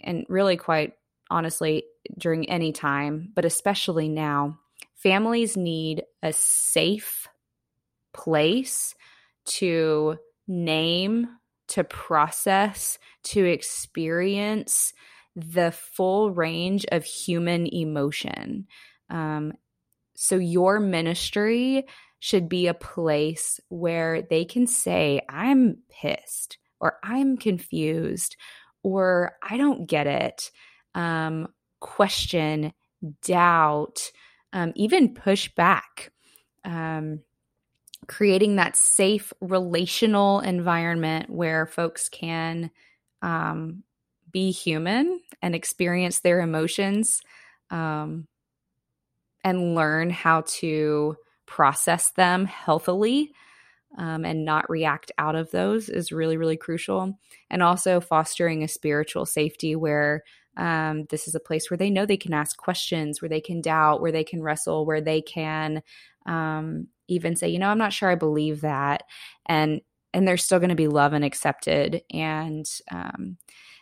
and 0.00 0.24
really 0.28 0.56
quite 0.56 0.94
honestly, 1.30 1.84
during 2.18 2.48
any 2.48 2.72
time, 2.72 3.30
but 3.34 3.44
especially 3.44 4.08
now, 4.08 4.58
families 4.94 5.56
need 5.56 6.04
a 6.22 6.32
safe 6.32 7.28
place 8.12 8.94
to 9.44 10.18
name, 10.46 11.28
to 11.68 11.84
process, 11.84 12.98
to 13.24 13.44
experience 13.44 14.92
the 15.34 15.72
full 15.72 16.30
range 16.30 16.84
of 16.92 17.04
human 17.04 17.66
emotion. 17.72 18.66
Um, 19.08 19.52
so, 20.14 20.36
your 20.36 20.78
ministry 20.80 21.86
should 22.18 22.48
be 22.48 22.66
a 22.66 22.74
place 22.74 23.58
where 23.68 24.22
they 24.22 24.44
can 24.44 24.66
say, 24.66 25.20
I'm 25.28 25.78
pissed, 25.88 26.58
or 26.78 26.98
I'm 27.02 27.36
confused, 27.36 28.36
or 28.82 29.32
I 29.42 29.56
don't 29.56 29.86
get 29.86 30.06
it. 30.06 30.50
Um, 30.94 31.48
question, 31.80 32.72
doubt, 33.22 34.12
um, 34.52 34.72
even 34.76 35.14
push 35.14 35.48
back. 35.54 36.12
Um, 36.64 37.20
creating 38.08 38.56
that 38.56 38.76
safe 38.76 39.32
relational 39.40 40.40
environment 40.40 41.30
where 41.30 41.66
folks 41.66 42.08
can 42.08 42.70
um, 43.22 43.82
be 44.30 44.50
human 44.50 45.20
and 45.40 45.54
experience 45.54 46.20
their 46.20 46.40
emotions 46.40 47.20
um, 47.70 48.26
and 49.44 49.74
learn 49.74 50.10
how 50.10 50.42
to 50.46 51.16
process 51.46 52.10
them 52.12 52.46
healthily 52.46 53.32
um, 53.98 54.24
and 54.24 54.44
not 54.44 54.70
react 54.70 55.12
out 55.18 55.34
of 55.34 55.50
those 55.50 55.88
is 55.88 56.12
really, 56.12 56.36
really 56.36 56.56
crucial. 56.56 57.18
And 57.50 57.62
also 57.62 58.00
fostering 58.00 58.62
a 58.62 58.68
spiritual 58.68 59.26
safety 59.26 59.76
where 59.76 60.22
um, 60.56 61.04
this 61.10 61.28
is 61.28 61.34
a 61.34 61.40
place 61.40 61.70
where 61.70 61.78
they 61.78 61.90
know 61.90 62.06
they 62.06 62.16
can 62.16 62.32
ask 62.32 62.56
questions, 62.56 63.20
where 63.20 63.28
they 63.28 63.40
can 63.40 63.60
doubt, 63.60 64.00
where 64.00 64.12
they 64.12 64.24
can 64.24 64.42
wrestle, 64.42 64.86
where 64.86 65.00
they 65.00 65.20
can 65.20 65.82
um, 66.26 66.88
even 67.08 67.36
say, 67.36 67.48
you 67.48 67.58
know, 67.58 67.68
I'm 67.68 67.78
not 67.78 67.92
sure 67.92 68.10
I 68.10 68.14
believe 68.14 68.60
that. 68.62 69.04
And 69.46 69.80
and 70.14 70.28
they're 70.28 70.36
still 70.36 70.58
going 70.58 70.68
to 70.68 70.74
be 70.74 70.88
loved 70.88 71.14
and 71.14 71.24
accepted 71.24 72.02
and 72.10 72.66
um, 72.90 73.36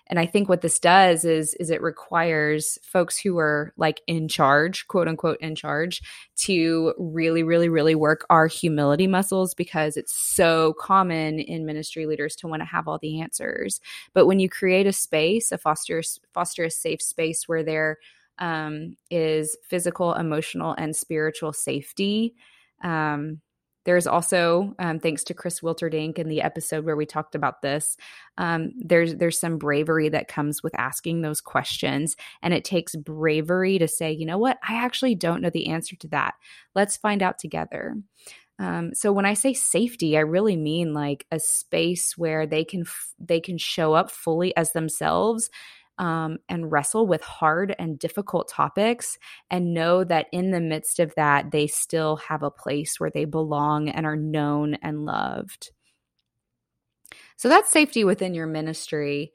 and 0.06 0.18
i 0.18 0.26
think 0.26 0.48
what 0.48 0.60
this 0.60 0.78
does 0.78 1.24
is 1.24 1.54
is 1.54 1.70
it 1.70 1.82
requires 1.82 2.78
folks 2.82 3.18
who 3.18 3.38
are 3.38 3.72
like 3.76 4.00
in 4.06 4.28
charge 4.28 4.86
quote 4.88 5.08
unquote 5.08 5.38
in 5.40 5.54
charge 5.54 6.02
to 6.36 6.94
really 6.98 7.42
really 7.42 7.68
really 7.68 7.94
work 7.94 8.26
our 8.30 8.46
humility 8.46 9.06
muscles 9.06 9.54
because 9.54 9.96
it's 9.96 10.14
so 10.14 10.74
common 10.74 11.38
in 11.38 11.66
ministry 11.66 12.06
leaders 12.06 12.36
to 12.36 12.46
want 12.46 12.60
to 12.60 12.66
have 12.66 12.86
all 12.86 12.98
the 12.98 13.20
answers 13.20 13.80
but 14.12 14.26
when 14.26 14.40
you 14.40 14.48
create 14.48 14.86
a 14.86 14.92
space 14.92 15.52
a 15.52 15.58
foster 15.58 16.02
foster 16.32 16.64
a 16.64 16.70
safe 16.70 17.00
space 17.00 17.48
where 17.48 17.62
there 17.62 17.98
um, 18.38 18.96
is 19.10 19.54
physical 19.68 20.14
emotional 20.14 20.74
and 20.78 20.96
spiritual 20.96 21.52
safety 21.52 22.34
um, 22.82 23.40
there's 23.86 24.06
also, 24.06 24.74
um, 24.78 24.98
thanks 25.00 25.24
to 25.24 25.34
Chris 25.34 25.60
Wilterdink 25.60 26.18
in 26.18 26.28
the 26.28 26.42
episode 26.42 26.84
where 26.84 26.96
we 26.96 27.06
talked 27.06 27.34
about 27.34 27.62
this, 27.62 27.96
um, 28.36 28.72
there's 28.76 29.14
there's 29.16 29.40
some 29.40 29.56
bravery 29.56 30.10
that 30.10 30.28
comes 30.28 30.62
with 30.62 30.78
asking 30.78 31.22
those 31.22 31.40
questions, 31.40 32.14
and 32.42 32.52
it 32.52 32.64
takes 32.64 32.94
bravery 32.94 33.78
to 33.78 33.88
say, 33.88 34.12
you 34.12 34.26
know 34.26 34.38
what, 34.38 34.58
I 34.66 34.74
actually 34.84 35.14
don't 35.14 35.40
know 35.40 35.50
the 35.50 35.68
answer 35.68 35.96
to 35.96 36.08
that. 36.08 36.34
Let's 36.74 36.98
find 36.98 37.22
out 37.22 37.38
together. 37.38 37.96
Um, 38.58 38.94
so 38.94 39.10
when 39.10 39.24
I 39.24 39.32
say 39.32 39.54
safety, 39.54 40.18
I 40.18 40.20
really 40.20 40.56
mean 40.56 40.92
like 40.92 41.24
a 41.30 41.40
space 41.40 42.18
where 42.18 42.46
they 42.46 42.64
can 42.64 42.82
f- 42.82 43.14
they 43.18 43.40
can 43.40 43.56
show 43.56 43.94
up 43.94 44.10
fully 44.10 44.54
as 44.54 44.72
themselves 44.72 45.48
um, 46.00 46.38
and 46.48 46.72
wrestle 46.72 47.06
with 47.06 47.20
hard 47.20 47.76
and 47.78 47.98
difficult 47.98 48.48
topics 48.48 49.18
and 49.50 49.74
know 49.74 50.02
that 50.02 50.28
in 50.32 50.50
the 50.50 50.60
midst 50.60 50.98
of 50.98 51.14
that, 51.14 51.50
they 51.50 51.66
still 51.66 52.16
have 52.16 52.42
a 52.42 52.50
place 52.50 52.98
where 52.98 53.10
they 53.10 53.26
belong 53.26 53.90
and 53.90 54.06
are 54.06 54.16
known 54.16 54.74
and 54.82 55.04
loved. 55.04 55.70
So 57.36 57.50
that's 57.50 57.70
safety 57.70 58.02
within 58.02 58.32
your 58.32 58.46
ministry. 58.46 59.32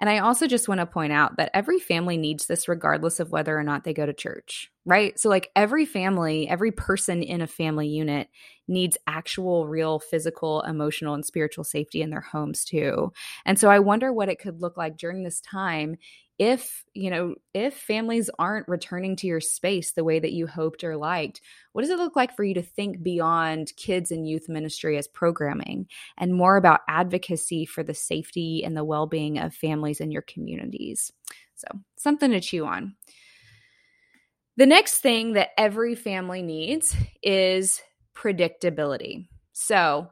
And 0.00 0.10
I 0.10 0.18
also 0.18 0.46
just 0.46 0.68
want 0.68 0.80
to 0.80 0.86
point 0.86 1.12
out 1.12 1.36
that 1.36 1.50
every 1.54 1.78
family 1.78 2.16
needs 2.16 2.46
this 2.46 2.68
regardless 2.68 3.20
of 3.20 3.30
whether 3.30 3.56
or 3.56 3.62
not 3.62 3.84
they 3.84 3.94
go 3.94 4.04
to 4.04 4.12
church, 4.12 4.70
right? 4.84 5.18
So, 5.18 5.28
like 5.28 5.50
every 5.54 5.86
family, 5.86 6.48
every 6.48 6.72
person 6.72 7.22
in 7.22 7.40
a 7.40 7.46
family 7.46 7.88
unit 7.88 8.28
needs 8.66 8.98
actual, 9.06 9.68
real 9.68 10.00
physical, 10.00 10.62
emotional, 10.62 11.14
and 11.14 11.24
spiritual 11.24 11.64
safety 11.64 12.02
in 12.02 12.10
their 12.10 12.20
homes 12.20 12.64
too. 12.64 13.12
And 13.46 13.58
so, 13.58 13.70
I 13.70 13.78
wonder 13.78 14.12
what 14.12 14.28
it 14.28 14.40
could 14.40 14.60
look 14.60 14.76
like 14.76 14.96
during 14.96 15.22
this 15.22 15.40
time 15.40 15.96
if 16.38 16.84
you 16.94 17.10
know 17.10 17.34
if 17.52 17.76
families 17.76 18.28
aren't 18.38 18.66
returning 18.66 19.14
to 19.14 19.26
your 19.26 19.40
space 19.40 19.92
the 19.92 20.02
way 20.02 20.18
that 20.18 20.32
you 20.32 20.46
hoped 20.46 20.82
or 20.82 20.96
liked 20.96 21.40
what 21.72 21.82
does 21.82 21.90
it 21.90 21.98
look 21.98 22.16
like 22.16 22.34
for 22.34 22.42
you 22.42 22.54
to 22.54 22.62
think 22.62 23.02
beyond 23.02 23.72
kids 23.76 24.10
and 24.10 24.28
youth 24.28 24.48
ministry 24.48 24.98
as 24.98 25.06
programming 25.06 25.86
and 26.18 26.34
more 26.34 26.56
about 26.56 26.80
advocacy 26.88 27.64
for 27.64 27.82
the 27.82 27.94
safety 27.94 28.64
and 28.64 28.76
the 28.76 28.84
well-being 28.84 29.38
of 29.38 29.54
families 29.54 30.00
in 30.00 30.10
your 30.10 30.22
communities? 30.22 31.12
So 31.54 31.66
something 31.96 32.30
to 32.32 32.40
chew 32.40 32.66
on. 32.66 32.96
The 34.56 34.66
next 34.66 34.98
thing 34.98 35.34
that 35.34 35.50
every 35.58 35.94
family 35.94 36.42
needs 36.42 36.96
is 37.22 37.80
predictability. 38.14 39.28
So 39.52 40.10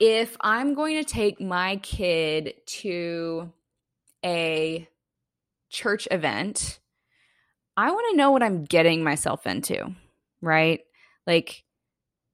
if 0.00 0.34
i'm 0.40 0.74
going 0.74 0.96
to 0.96 1.04
take 1.04 1.40
my 1.40 1.76
kid 1.76 2.54
to 2.66 3.52
a 4.24 4.88
church 5.70 6.06
event, 6.10 6.80
I 7.76 7.90
want 7.90 8.06
to 8.10 8.16
know 8.16 8.30
what 8.30 8.42
I'm 8.42 8.64
getting 8.64 9.02
myself 9.02 9.46
into, 9.46 9.94
right? 10.42 10.80
Like, 11.26 11.64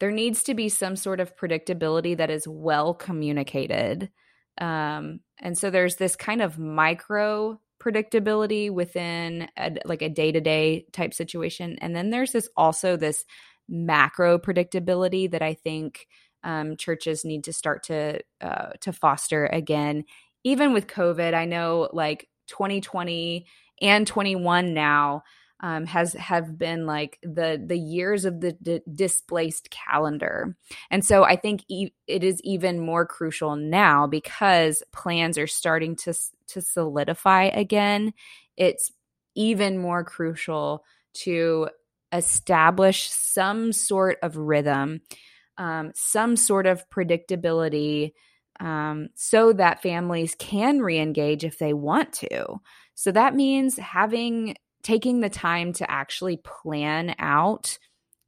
there 0.01 0.11
needs 0.11 0.43
to 0.45 0.55
be 0.55 0.69
some 0.69 0.97
sort 0.97 1.21
of 1.21 1.37
predictability 1.37 2.17
that 2.17 2.31
is 2.31 2.47
well 2.47 2.93
communicated. 2.95 4.11
Um, 4.59 5.21
and 5.41 5.57
so 5.57 5.71
there's 5.71 5.97
this 5.97 6.17
kind 6.17 6.43
of 6.43 6.59
micro 6.59 7.61
predictability 7.81 8.71
within 8.71 9.49
a, 9.57 9.77
like 9.85 10.03
a 10.03 10.09
day-to-day 10.09 10.87
type 10.93 11.15
situation. 11.15 11.79
And 11.81 11.95
then 11.95 12.11
there's 12.11 12.33
this 12.33 12.49
also 12.57 12.97
this 12.97 13.25
macro 13.69 14.39
predictability 14.39 15.29
that 15.31 15.43
i 15.43 15.53
think 15.53 16.07
um, 16.45 16.77
churches 16.77 17.25
need 17.25 17.43
to 17.43 17.53
start 17.53 17.83
to 17.83 18.21
uh, 18.41 18.71
to 18.81 18.93
foster 18.93 19.47
again. 19.47 20.05
Even 20.45 20.73
with 20.73 20.87
covid 20.87 21.35
i 21.35 21.45
know 21.45 21.89
like 21.93 22.29
2020 22.47 23.47
and 23.83 24.07
21 24.07 24.75
now 24.75 25.23
um, 25.61 25.87
has 25.87 26.13
have 26.15 26.59
been 26.59 26.85
like 26.87 27.19
the 27.23 27.63
the 27.65 27.79
years 27.79 28.25
of 28.25 28.41
the 28.41 28.53
d- 28.53 28.83
displaced 28.93 29.71
calendar, 29.71 30.55
and 30.91 31.05
so 31.05 31.25
I 31.25 31.37
think 31.37 31.65
e- 31.69 31.93
it 32.07 32.23
is 32.23 32.41
even 32.43 32.79
more 32.79 33.07
crucial 33.07 33.57
now 33.57 34.07
because 34.07 34.83
plans 34.93 35.39
are 35.39 35.47
starting 35.47 35.97
to 35.97 36.15
to 36.49 36.61
solidify 36.61 37.45
again. 37.45 38.13
It's 38.57 38.93
even 39.35 39.79
more 39.79 40.05
crucial 40.05 40.85
to 41.15 41.69
establish 42.13 43.11
some 43.11 43.73
sort 43.73 44.19
of 44.23 44.37
rhythm, 44.37 45.01
um, 45.57 45.91
some 45.95 46.37
sort 46.37 46.67
of 46.67 46.89
predictability. 46.91 48.13
Um, 48.61 49.09
so 49.15 49.53
that 49.53 49.83
families 49.83 50.35
can 50.39 50.81
re-engage 50.81 51.45
if 51.45 51.59
they 51.59 51.73
want 51.73 52.13
to. 52.15 52.61
So 52.95 53.13
that 53.13 53.35
means 53.35 53.77
having 53.77 54.57
taking 54.83 55.21
the 55.21 55.29
time 55.29 55.73
to 55.75 55.91
actually 55.91 56.37
plan 56.39 57.15
out 57.19 57.79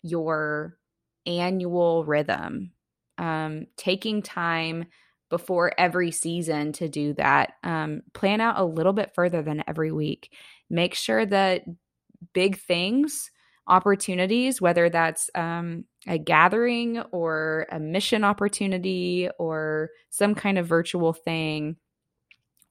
your 0.03 0.77
annual 1.25 2.05
rhythm, 2.05 2.73
um, 3.17 3.67
taking 3.77 4.23
time 4.23 4.87
before 5.31 5.73
every 5.79 6.11
season 6.11 6.73
to 6.73 6.89
do 6.89 7.13
that. 7.15 7.53
Um, 7.63 8.03
plan 8.13 8.41
out 8.41 8.59
a 8.59 8.65
little 8.65 8.93
bit 8.93 9.15
further 9.15 9.43
than 9.43 9.63
every 9.69 9.93
week. 9.93 10.33
Make 10.71 10.95
sure 10.95 11.25
that 11.27 11.65
big 12.33 12.59
things, 12.59 13.31
opportunities, 13.67 14.61
whether 14.61 14.89
that's 14.89 15.31
um, 15.35 15.85
a 16.09 16.19
gathering 16.19 17.01
or 17.13 17.67
a 17.71 17.79
mission 17.79 18.25
opportunity 18.25 19.29
or 19.39 19.91
some 20.11 20.35
kind 20.35 20.59
of 20.59 20.67
virtual 20.67 21.13
thing 21.13 21.77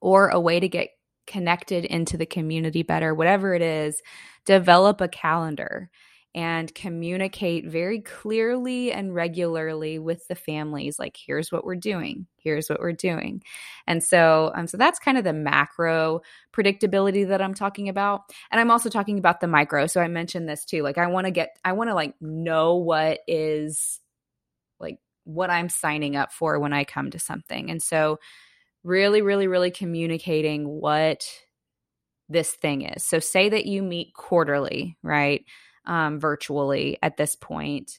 or 0.00 0.28
a 0.28 0.40
way 0.40 0.60
to 0.60 0.68
get 0.68 0.88
connected 1.26 1.84
into 1.84 2.16
the 2.16 2.26
community 2.26 2.82
better, 2.82 3.14
whatever 3.14 3.54
it 3.54 3.62
is, 3.62 4.02
develop 4.44 5.00
a 5.00 5.08
calendar 5.08 5.88
and 6.34 6.74
communicate 6.74 7.66
very 7.66 8.00
clearly 8.00 8.92
and 8.92 9.14
regularly 9.14 9.98
with 9.98 10.28
the 10.28 10.34
families 10.34 10.98
like 10.98 11.16
here's 11.16 11.50
what 11.50 11.64
we're 11.64 11.74
doing. 11.74 12.26
Here's 12.36 12.68
what 12.68 12.80
we're 12.80 12.92
doing. 12.92 13.42
And 13.86 14.02
so 14.04 14.52
um, 14.54 14.66
so 14.66 14.76
that's 14.76 14.98
kind 14.98 15.18
of 15.18 15.24
the 15.24 15.32
macro 15.32 16.20
predictability 16.52 17.26
that 17.28 17.42
i'm 17.42 17.54
talking 17.54 17.88
about. 17.88 18.22
And 18.50 18.60
i'm 18.60 18.70
also 18.70 18.90
talking 18.90 19.18
about 19.18 19.40
the 19.40 19.48
micro. 19.48 19.86
So 19.86 20.00
i 20.00 20.08
mentioned 20.08 20.48
this 20.48 20.64
too 20.64 20.82
like 20.82 20.98
i 20.98 21.06
want 21.06 21.26
to 21.26 21.30
get 21.30 21.56
i 21.64 21.72
want 21.72 21.90
to 21.90 21.94
like 21.94 22.14
know 22.20 22.76
what 22.76 23.20
is 23.26 24.00
like 24.78 24.98
what 25.24 25.50
i'm 25.50 25.68
signing 25.68 26.14
up 26.16 26.32
for 26.32 26.58
when 26.58 26.72
i 26.72 26.84
come 26.84 27.10
to 27.10 27.18
something. 27.18 27.70
And 27.70 27.82
so 27.82 28.18
really, 28.84 29.22
really, 29.22 29.46
really 29.46 29.70
communicating 29.70 30.68
what 30.68 31.26
this 32.28 32.52
thing 32.52 32.82
is. 32.82 33.04
So, 33.04 33.18
say 33.18 33.48
that 33.48 33.66
you 33.66 33.82
meet 33.82 34.14
quarterly, 34.14 34.96
right? 35.02 35.44
Um, 35.88 36.20
virtually 36.20 36.98
at 37.02 37.16
this 37.16 37.34
point. 37.34 37.98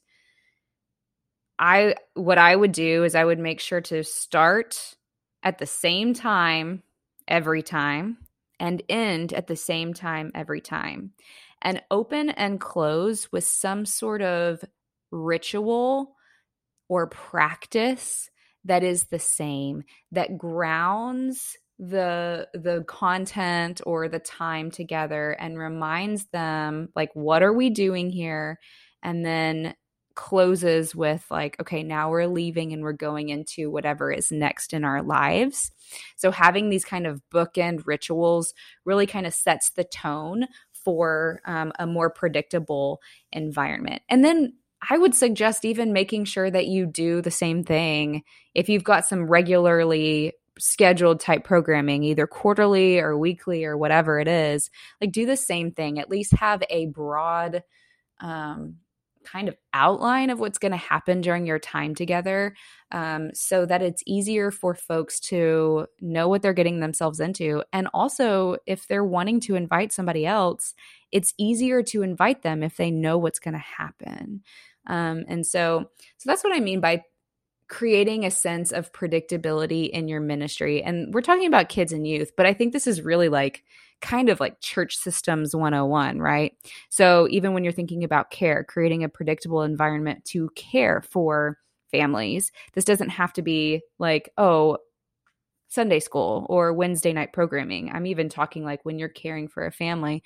I 1.58 1.96
what 2.14 2.38
I 2.38 2.56
would 2.56 2.72
do 2.72 3.04
is 3.04 3.16
I 3.16 3.26
would 3.26 3.40
make 3.40 3.60
sure 3.60 3.82
to 3.82 4.04
start 4.04 4.96
at 5.44 5.58
the 5.58 5.66
same 5.66 6.14
time 6.14 6.84
every 7.28 7.64
time 7.64 8.18
and 8.60 8.82
end 8.88 9.34
at 9.34 9.48
the 9.48 9.56
same 9.56 9.94
time 9.94 10.32
every 10.36 10.62
time. 10.62 11.14
And 11.62 11.82
open 11.92 12.30
and 12.30 12.62
close 12.62 13.32
with 13.32 13.44
some 13.44 13.86
sort 13.86 14.22
of 14.22 14.64
ritual 15.12 16.16
or 16.88 17.08
practice 17.08 18.30
that 18.66 18.84
is 18.84 19.06
the 19.06 19.20
same 19.20 19.84
that 20.12 20.38
grounds 20.38 21.58
the 21.80 22.48
the 22.54 22.84
content 22.88 23.82
or 23.86 24.10
the 24.10 24.20
time 24.20 24.70
together 24.70 25.32
and 25.32 25.58
reminds 25.58 26.26
them 26.26 26.90
like 26.96 27.10
what 27.14 27.42
are 27.42 27.54
we 27.54 27.70
doing 27.70 28.10
here? 28.10 28.60
And 29.02 29.26
then 29.26 29.76
closes 30.16 30.94
with 30.94 31.26
like 31.32 31.56
okay 31.62 31.82
now 31.82 32.10
we're 32.10 32.28
leaving 32.28 32.74
and 32.74 32.82
we're 32.82 32.92
going 32.92 33.30
into 33.30 33.72
whatever 33.72 34.12
is 34.12 34.32
next 34.32 34.74
in 34.74 34.84
our 34.84 35.02
lives. 35.02 35.72
So 36.18 36.32
having 36.32 36.70
these 36.70 36.84
kind 36.84 37.08
of 37.08 37.22
bookend 37.34 37.88
rituals 37.88 38.54
really 38.84 39.08
kind 39.08 39.26
of 39.26 39.34
sets 39.34 39.70
the 39.70 39.86
tone 39.86 40.48
for 40.84 41.40
um, 41.46 41.72
a 41.80 41.88
more 41.88 42.10
predictable 42.10 43.00
environment. 43.32 44.02
And 44.10 44.24
then 44.24 44.54
I 44.90 44.98
would 44.98 45.16
suggest 45.16 45.66
even 45.66 45.94
making 45.94 46.26
sure 46.26 46.50
that 46.50 46.68
you 46.68 46.86
do 46.86 47.22
the 47.22 47.32
same 47.32 47.64
thing 47.64 48.24
if 48.56 48.70
you've 48.70 48.84
got 48.84 49.06
some 49.06 49.28
regularly 49.28 50.34
scheduled 50.60 51.20
type 51.20 51.44
programming, 51.44 52.04
either 52.04 52.28
quarterly 52.28 53.00
or 53.00 53.18
weekly 53.18 53.66
or 53.66 53.78
whatever 53.78 54.20
it 54.20 54.28
is. 54.28 54.70
Like, 55.02 55.12
do 55.12 55.26
the 55.26 55.38
same 55.38 55.72
thing. 55.72 56.00
At 56.00 56.10
least 56.10 56.34
have 56.34 56.64
a 56.70 56.88
broad 56.88 57.64
um, 58.20 58.76
kind 59.24 59.48
of 59.48 59.56
outline 59.74 60.30
of 60.30 60.40
what's 60.40 60.58
going 60.58 60.72
to 60.72 60.78
happen 60.78 61.22
during 61.22 61.46
your 61.46 61.60
time 61.60 61.94
together 61.94 62.56
um, 62.92 63.30
so 63.34 63.66
that 63.66 63.82
it's 63.82 64.04
easier 64.06 64.52
for 64.52 64.74
folks 64.74 65.20
to 65.20 65.86
know 66.00 66.28
what 66.28 66.42
they're 66.42 66.54
getting 66.54 66.80
themselves 66.80 67.20
into. 67.20 67.64
And 67.74 67.88
also, 67.94 68.58
if 68.66 68.88
they're 68.88 69.04
wanting 69.04 69.40
to 69.42 69.56
invite 69.56 69.94
somebody 69.94 70.26
else, 70.26 70.74
it's 71.12 71.34
easier 71.38 71.84
to 71.84 72.02
invite 72.02 72.42
them 72.42 72.64
if 72.64 72.78
they 72.78 72.92
know 72.92 73.18
what's 73.18 73.40
going 73.40 73.54
to 73.54 73.60
happen. 73.60 74.42
Um, 74.88 75.26
and 75.28 75.46
so, 75.46 75.90
so 76.18 76.30
that's 76.30 76.44
what 76.44 76.56
I 76.56 76.60
mean 76.60 76.80
by 76.80 77.04
creating 77.70 78.26
a 78.26 78.32
sense 78.32 78.72
of 78.72 78.92
predictability 78.92 79.90
in 79.90 80.08
your 80.08 80.20
ministry. 80.20 80.84
And 80.84 81.14
we're 81.14 81.22
talking 81.22 81.46
about 81.46 81.70
kids 81.70 81.94
and 81.94 82.06
youth, 82.06 82.32
but 82.36 82.46
I 82.46 82.54
think 82.54 82.74
this 82.74 82.88
is 82.88 83.02
really 83.02 83.30
like 83.30 83.64
kind 84.02 84.30
of 84.30 84.40
like 84.40 84.60
church 84.60 84.98
systems 84.98 85.56
101, 85.56 86.20
right? 86.20 86.54
So 86.90 87.28
even 87.30 87.54
when 87.54 87.64
you're 87.64 87.74
thinking 87.74 88.04
about 88.04 88.32
care, 88.32 88.64
creating 88.64 89.04
a 89.04 89.10
predictable 89.10 89.62
environment 89.62 90.26
to 90.26 90.50
care 90.56 91.02
for 91.02 91.58
families, 91.92 92.52
this 92.74 92.86
doesn't 92.86 93.10
have 93.10 93.34
to 93.34 93.42
be 93.42 93.82
like, 94.00 94.32
oh, 94.38 94.78
Sunday 95.68 96.00
school 96.00 96.48
or 96.50 96.74
Wednesday 96.74 97.14
night 97.14 97.34
programming. 97.34 97.92
I'm 97.92 98.08
even 98.08 98.30
talking 98.30 98.66
like 98.66 98.84
when 98.84 98.98
you're 98.98 99.10
caring 99.10 99.48
for 99.48 99.66
a 99.66 99.72
family. 99.72 100.24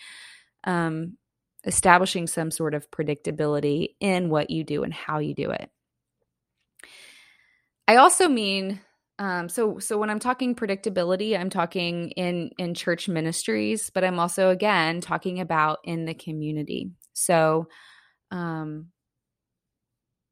Um, 0.63 1.17
establishing 1.65 2.27
some 2.27 2.51
sort 2.51 2.73
of 2.73 2.89
predictability 2.91 3.95
in 3.99 4.29
what 4.29 4.49
you 4.49 4.63
do 4.63 4.84
and 4.84 4.93
how 4.93 5.19
you 5.19 5.34
do 5.34 5.51
it. 5.51 5.69
I 7.88 7.98
also 7.98 8.28
mean 8.28 8.80
um, 9.19 9.48
so 9.48 9.78
so 9.78 9.98
when 9.98 10.10
I'm 10.10 10.19
talking 10.19 10.56
predictability, 10.56 11.38
I'm 11.39 11.50
talking 11.50 12.10
in 12.12 12.50
in 12.58 12.74
church 12.74 13.08
ministries, 13.08 13.89
but 13.91 14.04
I'm 14.04 14.19
also 14.19 14.50
again 14.50 15.02
talking 15.02 15.39
about 15.39 15.80
in 15.84 16.06
the 16.06 16.15
community. 16.15 16.91
So 17.13 17.67
um, 18.32 18.88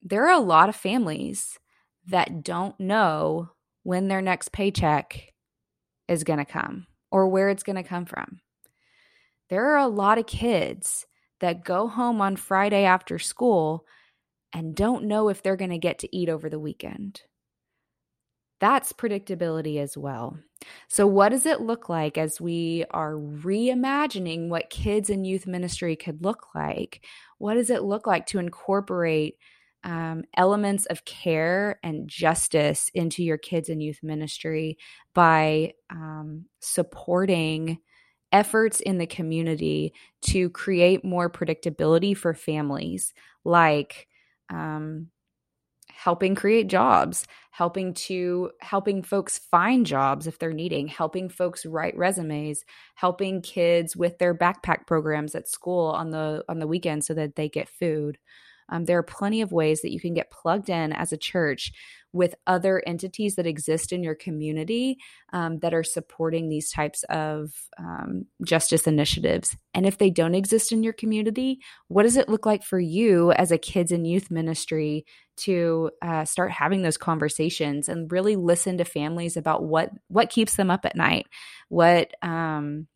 there 0.01 0.25
are 0.25 0.33
a 0.33 0.39
lot 0.39 0.69
of 0.69 0.75
families 0.75 1.59
that 2.07 2.43
don't 2.43 2.79
know 2.79 3.51
when 3.83 4.07
their 4.07 4.21
next 4.21 4.51
paycheck 4.51 5.33
is 6.07 6.23
going 6.23 6.39
to 6.39 6.45
come 6.45 6.87
or 7.11 7.27
where 7.27 7.49
it's 7.49 7.63
going 7.63 7.75
to 7.75 7.83
come 7.83 8.05
from. 8.05 8.41
There 9.49 9.71
are 9.71 9.77
a 9.77 9.87
lot 9.87 10.17
of 10.17 10.25
kids 10.25 11.05
that 11.39 11.63
go 11.63 11.87
home 11.87 12.21
on 12.21 12.35
Friday 12.35 12.83
after 12.85 13.19
school 13.19 13.85
and 14.53 14.75
don't 14.75 15.05
know 15.05 15.29
if 15.29 15.43
they're 15.43 15.55
going 15.55 15.71
to 15.71 15.77
get 15.77 15.99
to 15.99 16.15
eat 16.15 16.29
over 16.29 16.49
the 16.49 16.59
weekend. 16.59 17.21
That's 18.61 18.93
predictability 18.93 19.79
as 19.79 19.97
well. 19.97 20.37
So, 20.87 21.07
what 21.07 21.29
does 21.29 21.47
it 21.47 21.61
look 21.61 21.89
like 21.89 22.17
as 22.17 22.39
we 22.39 22.85
are 22.91 23.13
reimagining 23.15 24.49
what 24.49 24.69
kids 24.69 25.09
and 25.09 25.25
youth 25.27 25.47
ministry 25.47 25.95
could 25.95 26.23
look 26.23 26.53
like? 26.55 27.03
What 27.39 27.55
does 27.55 27.71
it 27.71 27.83
look 27.83 28.07
like 28.07 28.27
to 28.27 28.39
incorporate 28.39 29.37
um, 29.83 30.23
elements 30.37 30.85
of 30.85 31.05
care 31.05 31.79
and 31.83 32.07
justice 32.07 32.91
into 32.93 33.23
your 33.23 33.39
kids 33.39 33.67
and 33.67 33.81
youth 33.81 33.99
ministry 34.03 34.77
by 35.15 35.73
um, 35.89 36.45
supporting 36.59 37.79
efforts 38.31 38.79
in 38.79 38.99
the 38.99 39.07
community 39.07 39.93
to 40.21 40.51
create 40.51 41.03
more 41.03 41.31
predictability 41.31 42.15
for 42.15 42.35
families, 42.35 43.13
like 43.43 44.07
um, 44.51 45.07
helping 46.03 46.33
create 46.33 46.67
jobs, 46.67 47.27
helping 47.51 47.93
to 47.93 48.49
helping 48.61 49.03
folks 49.03 49.37
find 49.37 49.85
jobs 49.85 50.25
if 50.25 50.39
they're 50.39 50.51
needing, 50.51 50.87
helping 50.87 51.29
folks 51.29 51.63
write 51.63 51.95
resumes, 51.95 52.65
helping 52.95 53.39
kids 53.41 53.95
with 53.95 54.17
their 54.17 54.33
backpack 54.33 54.87
programs 54.87 55.35
at 55.35 55.47
school 55.47 55.85
on 55.89 56.09
the 56.09 56.43
on 56.49 56.57
the 56.57 56.65
weekend 56.67 57.03
so 57.03 57.13
that 57.13 57.35
they 57.35 57.47
get 57.47 57.69
food. 57.69 58.17
Um, 58.69 58.85
there 58.85 58.97
are 58.97 59.03
plenty 59.03 59.41
of 59.41 59.51
ways 59.51 59.81
that 59.81 59.91
you 59.91 59.99
can 59.99 60.13
get 60.15 60.31
plugged 60.31 60.69
in 60.69 60.91
as 60.91 61.11
a 61.13 61.17
church 61.17 61.71
with 62.13 62.35
other 62.45 62.83
entities 62.85 63.35
that 63.35 63.47
exist 63.47 63.91
in 63.91 64.03
your 64.03 64.15
community 64.15 64.97
um, 65.33 65.59
that 65.59 65.73
are 65.73 65.83
supporting 65.83 66.49
these 66.49 66.69
types 66.71 67.03
of 67.09 67.51
um, 67.77 68.25
justice 68.43 68.87
initiatives. 68.87 69.55
And 69.73 69.85
if 69.85 69.97
they 69.97 70.09
don't 70.09 70.35
exist 70.35 70.71
in 70.71 70.83
your 70.83 70.93
community, 70.93 71.59
what 71.87 72.03
does 72.03 72.17
it 72.17 72.29
look 72.29 72.45
like 72.45 72.63
for 72.63 72.79
you 72.79 73.31
as 73.31 73.51
a 73.51 73.57
kids 73.57 73.91
and 73.91 74.05
youth 74.05 74.29
ministry 74.29 75.05
to 75.37 75.91
uh, 76.01 76.25
start 76.25 76.51
having 76.51 76.81
those 76.81 76.97
conversations 76.97 77.87
and 77.87 78.11
really 78.11 78.35
listen 78.35 78.77
to 78.77 78.85
families 78.85 79.37
about 79.37 79.63
what 79.63 79.91
what 80.07 80.29
keeps 80.29 80.55
them 80.55 80.69
up 80.69 80.85
at 80.85 80.95
night, 80.95 81.27
what 81.69 82.11
um, 82.21 82.87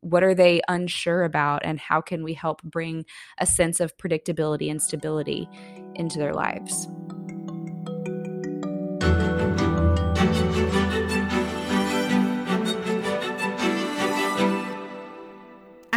what 0.00 0.22
are 0.22 0.34
they 0.34 0.60
unsure 0.68 1.22
about 1.22 1.62
and 1.64 1.78
how 1.78 2.00
can 2.00 2.24
we 2.24 2.34
help 2.34 2.62
bring 2.62 3.04
a 3.38 3.46
sense 3.46 3.80
of 3.80 3.96
predictability 3.96 4.70
and 4.70 4.82
stability 4.82 5.48
into 5.94 6.18
their 6.18 6.32
lives 6.32 6.88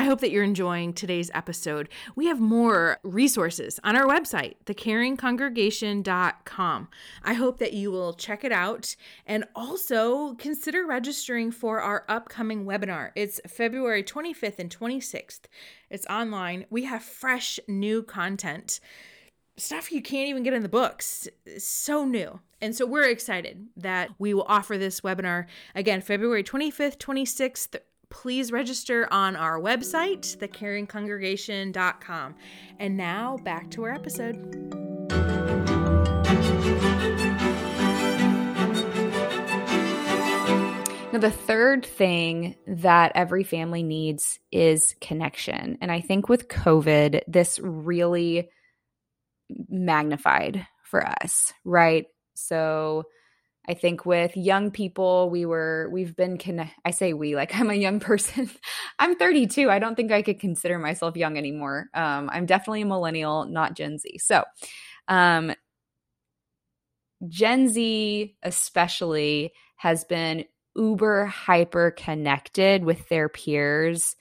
hope 0.09 0.19
that 0.21 0.31
you're 0.31 0.43
enjoying 0.43 0.91
today's 0.91 1.29
episode. 1.35 1.87
We 2.15 2.25
have 2.25 2.39
more 2.39 2.97
resources 3.03 3.79
on 3.83 3.95
our 3.95 4.07
website, 4.07 4.55
thecaringcongregation.com. 4.65 6.87
I 7.23 7.33
hope 7.35 7.59
that 7.59 7.73
you 7.73 7.91
will 7.91 8.13
check 8.13 8.43
it 8.43 8.51
out 8.51 8.95
and 9.27 9.45
also 9.55 10.33
consider 10.33 10.83
registering 10.83 11.51
for 11.51 11.79
our 11.79 12.05
upcoming 12.09 12.65
webinar. 12.65 13.11
It's 13.15 13.39
February 13.47 14.01
25th 14.01 14.57
and 14.57 14.75
26th. 14.75 15.41
It's 15.91 16.07
online. 16.07 16.65
We 16.71 16.85
have 16.85 17.03
fresh 17.03 17.59
new 17.67 18.01
content 18.01 18.79
stuff 19.57 19.91
you 19.91 20.01
can't 20.01 20.29
even 20.29 20.41
get 20.41 20.53
in 20.53 20.63
the 20.63 20.69
books. 20.69 21.27
It's 21.45 21.67
so 21.67 22.05
new. 22.05 22.39
And 22.61 22.75
so 22.75 22.85
we're 22.85 23.09
excited 23.09 23.67
that 23.77 24.09
we 24.17 24.33
will 24.33 24.45
offer 24.47 24.77
this 24.77 25.01
webinar 25.01 25.45
again 25.75 26.01
February 26.01 26.43
25th, 26.43 26.97
26th, 26.97 27.77
please 28.09 28.51
register 28.51 29.07
on 29.11 29.35
our 29.35 29.59
website, 29.59 30.37
thecaringcongregation.com. 30.37 32.35
And 32.79 32.97
now 32.97 33.37
back 33.43 33.69
to 33.71 33.83
our 33.83 33.93
episode. 33.93 34.35
Now, 41.11 41.17
the 41.19 41.31
third 41.31 41.85
thing 41.85 42.55
that 42.67 43.13
every 43.15 43.43
family 43.43 43.81
needs 43.81 44.39
is 44.51 44.95
connection. 45.01 45.79
And 45.81 45.91
I 45.91 46.01
think 46.01 46.29
with 46.29 46.47
COVID, 46.47 47.21
this 47.27 47.59
really 47.59 48.49
magnified 49.67 50.67
for 50.83 51.03
us, 51.05 51.51
right? 51.65 52.05
So, 52.35 53.05
I 53.69 53.75
think 53.75 54.03
with 54.03 54.35
young 54.35 54.71
people, 54.71 55.29
we 55.29 55.45
were, 55.45 55.89
we've 55.93 56.15
been, 56.15 56.39
connect. 56.39 56.73
I 56.83 56.89
say 56.89 57.13
we, 57.13 57.35
like 57.35 57.55
I'm 57.59 57.69
a 57.69 57.75
young 57.75 57.99
person. 57.99 58.49
I'm 58.97 59.15
32. 59.15 59.69
I 59.69 59.77
don't 59.77 59.95
think 59.95 60.11
I 60.11 60.23
could 60.23 60.39
consider 60.39 60.79
myself 60.79 61.15
young 61.15 61.37
anymore. 61.37 61.87
Um, 61.93 62.29
I'm 62.33 62.47
definitely 62.47 62.81
a 62.81 62.87
millennial, 62.87 63.45
not 63.45 63.75
Gen 63.75 63.99
Z. 63.99 64.17
So, 64.17 64.43
um, 65.07 65.53
Gen 67.27 67.69
Z, 67.69 68.35
especially, 68.41 69.53
has 69.75 70.03
been 70.03 70.45
uber 70.75 71.25
hyper 71.25 71.91
connected 71.91 72.83
with 72.83 73.07
their 73.09 73.29
peers 73.29 74.15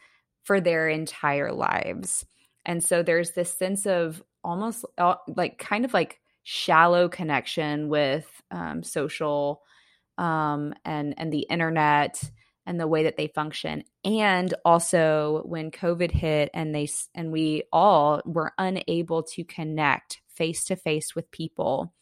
for 0.44 0.60
their 0.60 0.88
entire 0.88 1.52
lives. 1.52 2.26
And 2.66 2.84
so 2.84 3.02
there's 3.02 3.30
this 3.30 3.52
sense 3.52 3.86
of 3.86 4.22
almost 4.44 4.84
uh, 4.98 5.14
like 5.26 5.58
kind 5.58 5.84
of 5.84 5.94
like 5.94 6.20
shallow 6.50 7.10
connection 7.10 7.90
with 7.90 8.26
um, 8.50 8.82
social 8.82 9.60
um, 10.16 10.72
and 10.82 11.12
and 11.18 11.30
the 11.30 11.46
internet 11.50 12.18
and 12.64 12.80
the 12.80 12.86
way 12.86 13.02
that 13.02 13.18
they 13.18 13.28
function. 13.28 13.84
And 14.02 14.54
also 14.64 15.42
when 15.44 15.70
covid 15.70 16.10
hit 16.10 16.48
and 16.54 16.74
they 16.74 16.88
and 17.14 17.30
we 17.30 17.64
all 17.70 18.22
were 18.24 18.54
unable 18.56 19.24
to 19.24 19.44
connect 19.44 20.22
face 20.30 20.64
to 20.64 20.76
face 20.76 21.14
with 21.14 21.30
people 21.30 21.92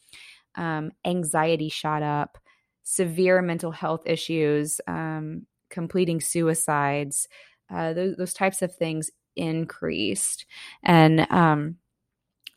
um, 0.55 0.93
anxiety 1.03 1.67
shot 1.67 2.01
up 2.01 2.37
severe 2.83 3.41
mental 3.41 3.71
health 3.71 4.03
issues 4.05 4.79
um, 4.87 5.45
completing 5.69 6.21
suicides 6.21 7.27
uh, 7.69 7.91
those, 7.91 8.15
those, 8.15 8.33
types 8.33 8.61
of 8.61 8.73
things 8.73 9.11
increased. 9.35 10.45
And 10.83 11.29
um, 11.29 11.75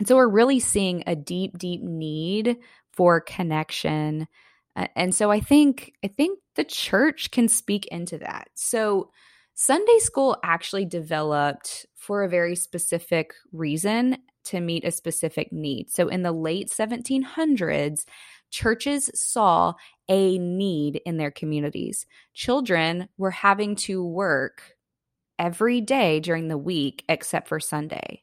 and 0.00 0.08
so 0.08 0.16
we're 0.16 0.28
really 0.28 0.60
seeing 0.60 1.04
a 1.06 1.14
deep, 1.14 1.58
deep 1.58 1.82
need 1.82 2.56
for 2.90 3.20
connection. 3.20 4.26
And 4.96 5.14
so 5.14 5.30
I 5.30 5.40
think 5.40 5.92
I 6.02 6.08
think 6.08 6.38
the 6.56 6.64
church 6.64 7.30
can 7.30 7.48
speak 7.48 7.86
into 7.88 8.16
that. 8.16 8.48
So 8.54 9.10
Sunday 9.52 9.98
school 9.98 10.38
actually 10.42 10.86
developed 10.86 11.84
for 11.96 12.22
a 12.22 12.30
very 12.30 12.56
specific 12.56 13.34
reason 13.52 14.16
to 14.44 14.60
meet 14.60 14.86
a 14.86 14.90
specific 14.90 15.52
need. 15.52 15.90
So 15.90 16.08
in 16.08 16.22
the 16.22 16.32
late 16.32 16.70
1700s, 16.70 18.06
churches 18.50 19.10
saw 19.14 19.74
a 20.08 20.38
need 20.38 21.02
in 21.04 21.18
their 21.18 21.30
communities. 21.30 22.06
Children 22.32 23.10
were 23.18 23.32
having 23.32 23.76
to 23.76 24.02
work 24.02 24.76
every 25.38 25.82
day 25.82 26.20
during 26.20 26.48
the 26.48 26.56
week 26.56 27.04
except 27.06 27.48
for 27.48 27.60
Sunday. 27.60 28.22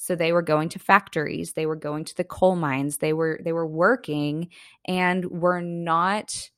So 0.00 0.14
they 0.14 0.32
were 0.32 0.42
going 0.42 0.68
to 0.70 0.78
factories, 0.78 1.52
they 1.52 1.66
were 1.66 1.76
going 1.76 2.04
to 2.04 2.16
the 2.16 2.24
coal 2.24 2.54
mines, 2.54 2.98
they 2.98 3.12
were 3.12 3.40
they 3.42 3.52
were 3.52 3.66
working 3.66 4.48
and 4.86 5.24
were 5.24 5.60
not 5.60 6.50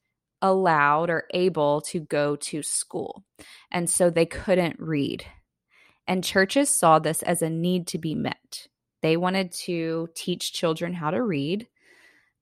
allowed 0.42 1.08
or 1.08 1.24
able 1.32 1.80
to 1.80 2.00
go 2.00 2.36
to 2.36 2.62
school. 2.62 3.24
And 3.70 3.88
so 3.88 4.10
they 4.10 4.26
couldn't 4.26 4.78
read. 4.78 5.24
And 6.06 6.22
churches 6.22 6.68
saw 6.68 6.98
this 6.98 7.22
as 7.22 7.40
a 7.40 7.48
need 7.48 7.86
to 7.88 7.98
be 7.98 8.14
met. 8.14 8.66
They 9.00 9.16
wanted 9.16 9.52
to 9.64 10.10
teach 10.14 10.52
children 10.52 10.92
how 10.92 11.10
to 11.10 11.22
read. 11.22 11.66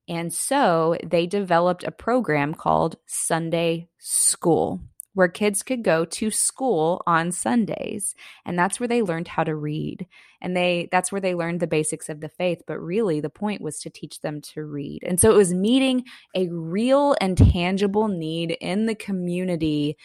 And 0.09 0.33
so 0.33 0.97
they 1.03 1.27
developed 1.27 1.85
a 1.85 1.91
program 1.91 2.53
called 2.53 2.97
Sunday 3.05 3.87
School 3.99 4.81
where 5.13 5.27
kids 5.27 5.63
could 5.63 5.83
go 5.83 6.05
to 6.05 6.29
school 6.29 7.01
on 7.07 7.31
Sundays 7.31 8.15
and 8.45 8.57
that's 8.57 8.79
where 8.79 8.87
they 8.87 9.01
learned 9.01 9.27
how 9.27 9.43
to 9.43 9.55
read 9.55 10.07
and 10.41 10.55
they 10.55 10.87
that's 10.91 11.11
where 11.11 11.21
they 11.21 11.35
learned 11.35 11.59
the 11.59 11.67
basics 11.67 12.09
of 12.09 12.21
the 12.21 12.29
faith 12.29 12.61
but 12.67 12.79
really 12.79 13.19
the 13.19 13.29
point 13.29 13.61
was 13.61 13.79
to 13.79 13.89
teach 13.89 14.21
them 14.21 14.41
to 14.41 14.63
read. 14.63 15.03
And 15.03 15.19
so 15.19 15.31
it 15.31 15.37
was 15.37 15.53
meeting 15.53 16.05
a 16.35 16.47
real 16.49 17.15
and 17.21 17.37
tangible 17.37 18.07
need 18.07 18.51
in 18.61 18.85
the 18.85 18.95
community 18.95 19.97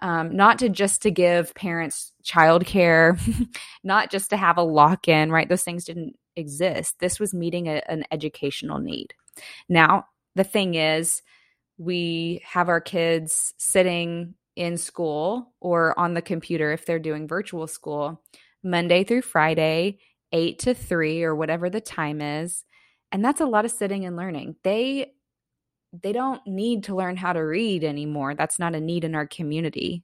um, 0.00 0.36
not 0.36 0.58
to 0.58 0.68
just 0.68 1.02
to 1.02 1.10
give 1.10 1.54
parents 1.54 2.12
childcare 2.24 3.18
not 3.84 4.10
just 4.10 4.30
to 4.30 4.36
have 4.36 4.58
a 4.58 4.62
lock-in 4.62 5.30
right? 5.30 5.48
Those 5.48 5.64
things 5.64 5.84
didn't 5.84 6.16
exist. 6.36 6.96
This 7.00 7.18
was 7.18 7.32
meeting 7.32 7.66
a, 7.66 7.82
an 7.88 8.04
educational 8.10 8.78
need. 8.78 9.14
Now 9.68 10.06
the 10.34 10.44
thing 10.44 10.74
is 10.74 11.22
we 11.78 12.42
have 12.44 12.68
our 12.68 12.80
kids 12.80 13.54
sitting 13.58 14.34
in 14.56 14.78
school 14.78 15.52
or 15.60 15.98
on 15.98 16.14
the 16.14 16.22
computer 16.22 16.72
if 16.72 16.86
they're 16.86 16.98
doing 16.98 17.28
virtual 17.28 17.66
school 17.66 18.22
Monday 18.66 19.04
through 19.04 19.22
Friday, 19.22 19.98
8 20.32 20.58
to 20.60 20.74
3 20.74 21.22
or 21.22 21.34
whatever 21.34 21.70
the 21.70 21.80
time 21.80 22.20
is. 22.20 22.64
And 23.12 23.24
that's 23.24 23.40
a 23.40 23.46
lot 23.46 23.64
of 23.64 23.70
sitting 23.70 24.04
and 24.04 24.16
learning. 24.16 24.56
They 24.64 25.12
they 26.02 26.12
don't 26.12 26.46
need 26.46 26.84
to 26.84 26.94
learn 26.94 27.16
how 27.16 27.32
to 27.32 27.40
read 27.40 27.84
anymore. 27.84 28.34
That's 28.34 28.58
not 28.58 28.74
a 28.74 28.80
need 28.80 29.04
in 29.04 29.14
our 29.14 29.26
community. 29.26 30.02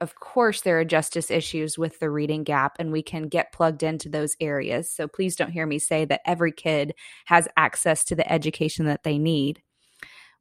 Of 0.00 0.14
course, 0.14 0.60
there 0.60 0.78
are 0.78 0.84
justice 0.84 1.30
issues 1.30 1.78
with 1.78 1.98
the 1.98 2.10
reading 2.10 2.44
gap, 2.44 2.76
and 2.78 2.92
we 2.92 3.02
can 3.02 3.28
get 3.28 3.52
plugged 3.52 3.82
into 3.82 4.08
those 4.08 4.36
areas. 4.40 4.90
So 4.90 5.08
please 5.08 5.36
don't 5.36 5.50
hear 5.50 5.66
me 5.66 5.78
say 5.78 6.04
that 6.06 6.20
every 6.26 6.52
kid 6.52 6.94
has 7.26 7.48
access 7.56 8.04
to 8.04 8.14
the 8.14 8.30
education 8.30 8.86
that 8.86 9.02
they 9.02 9.18
need. 9.18 9.62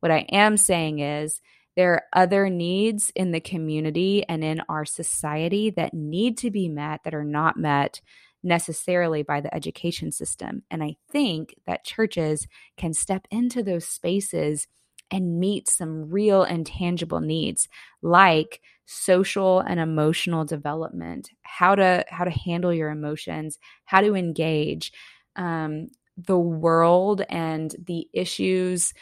What 0.02 0.12
I 0.12 0.20
am 0.32 0.58
saying 0.58 1.00
is 1.00 1.42
there 1.76 1.94
are 1.94 2.04
other 2.14 2.50
needs 2.50 3.12
in 3.16 3.32
the 3.32 3.40
community 3.40 4.24
and 4.28 4.44
in 4.44 4.62
our 4.70 4.86
society 4.86 5.70
that 5.72 5.94
need 5.94 6.38
to 6.40 6.52
be 6.52 6.70
met 6.70 7.02
that 7.04 7.14
are 7.14 7.26
not 7.26 7.58
met 7.58 8.02
necessarily 8.44 9.24
by 9.24 9.42
the 9.42 9.54
education 9.54 10.12
system. 10.12 10.64
And 10.70 10.84
I 10.84 10.96
think 11.12 11.56
that 11.66 11.84
churches 11.84 12.48
can 12.78 12.94
step 12.94 13.28
into 13.32 13.64
those 13.64 13.88
spaces 13.88 14.68
and 15.12 15.40
meet 15.40 15.70
some 15.70 16.10
real 16.10 16.44
and 16.44 16.66
tangible 16.66 17.22
needs 17.22 17.68
like 18.02 18.62
social 18.86 19.60
and 19.60 19.80
emotional 19.80 20.46
development 20.46 21.30
how 21.42 21.76
to 21.76 22.04
how 22.10 22.24
to 22.24 22.32
handle 22.32 22.74
your 22.74 22.90
emotions 22.90 23.58
how 23.86 24.02
to 24.02 24.16
engage 24.16 24.92
um, 25.36 25.90
the 26.18 26.38
world 26.38 27.22
and 27.30 27.76
the 27.84 28.08
issues 28.14 28.94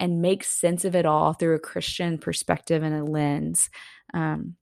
and 0.00 0.20
make 0.20 0.42
sense 0.42 0.84
of 0.84 0.96
it 0.96 1.06
all 1.06 1.34
through 1.34 1.54
a 1.54 1.60
Christian 1.60 2.18
perspective 2.18 2.82
and 2.82 2.94
a 2.94 3.04
lens. 3.04 3.70
Um, 4.12 4.56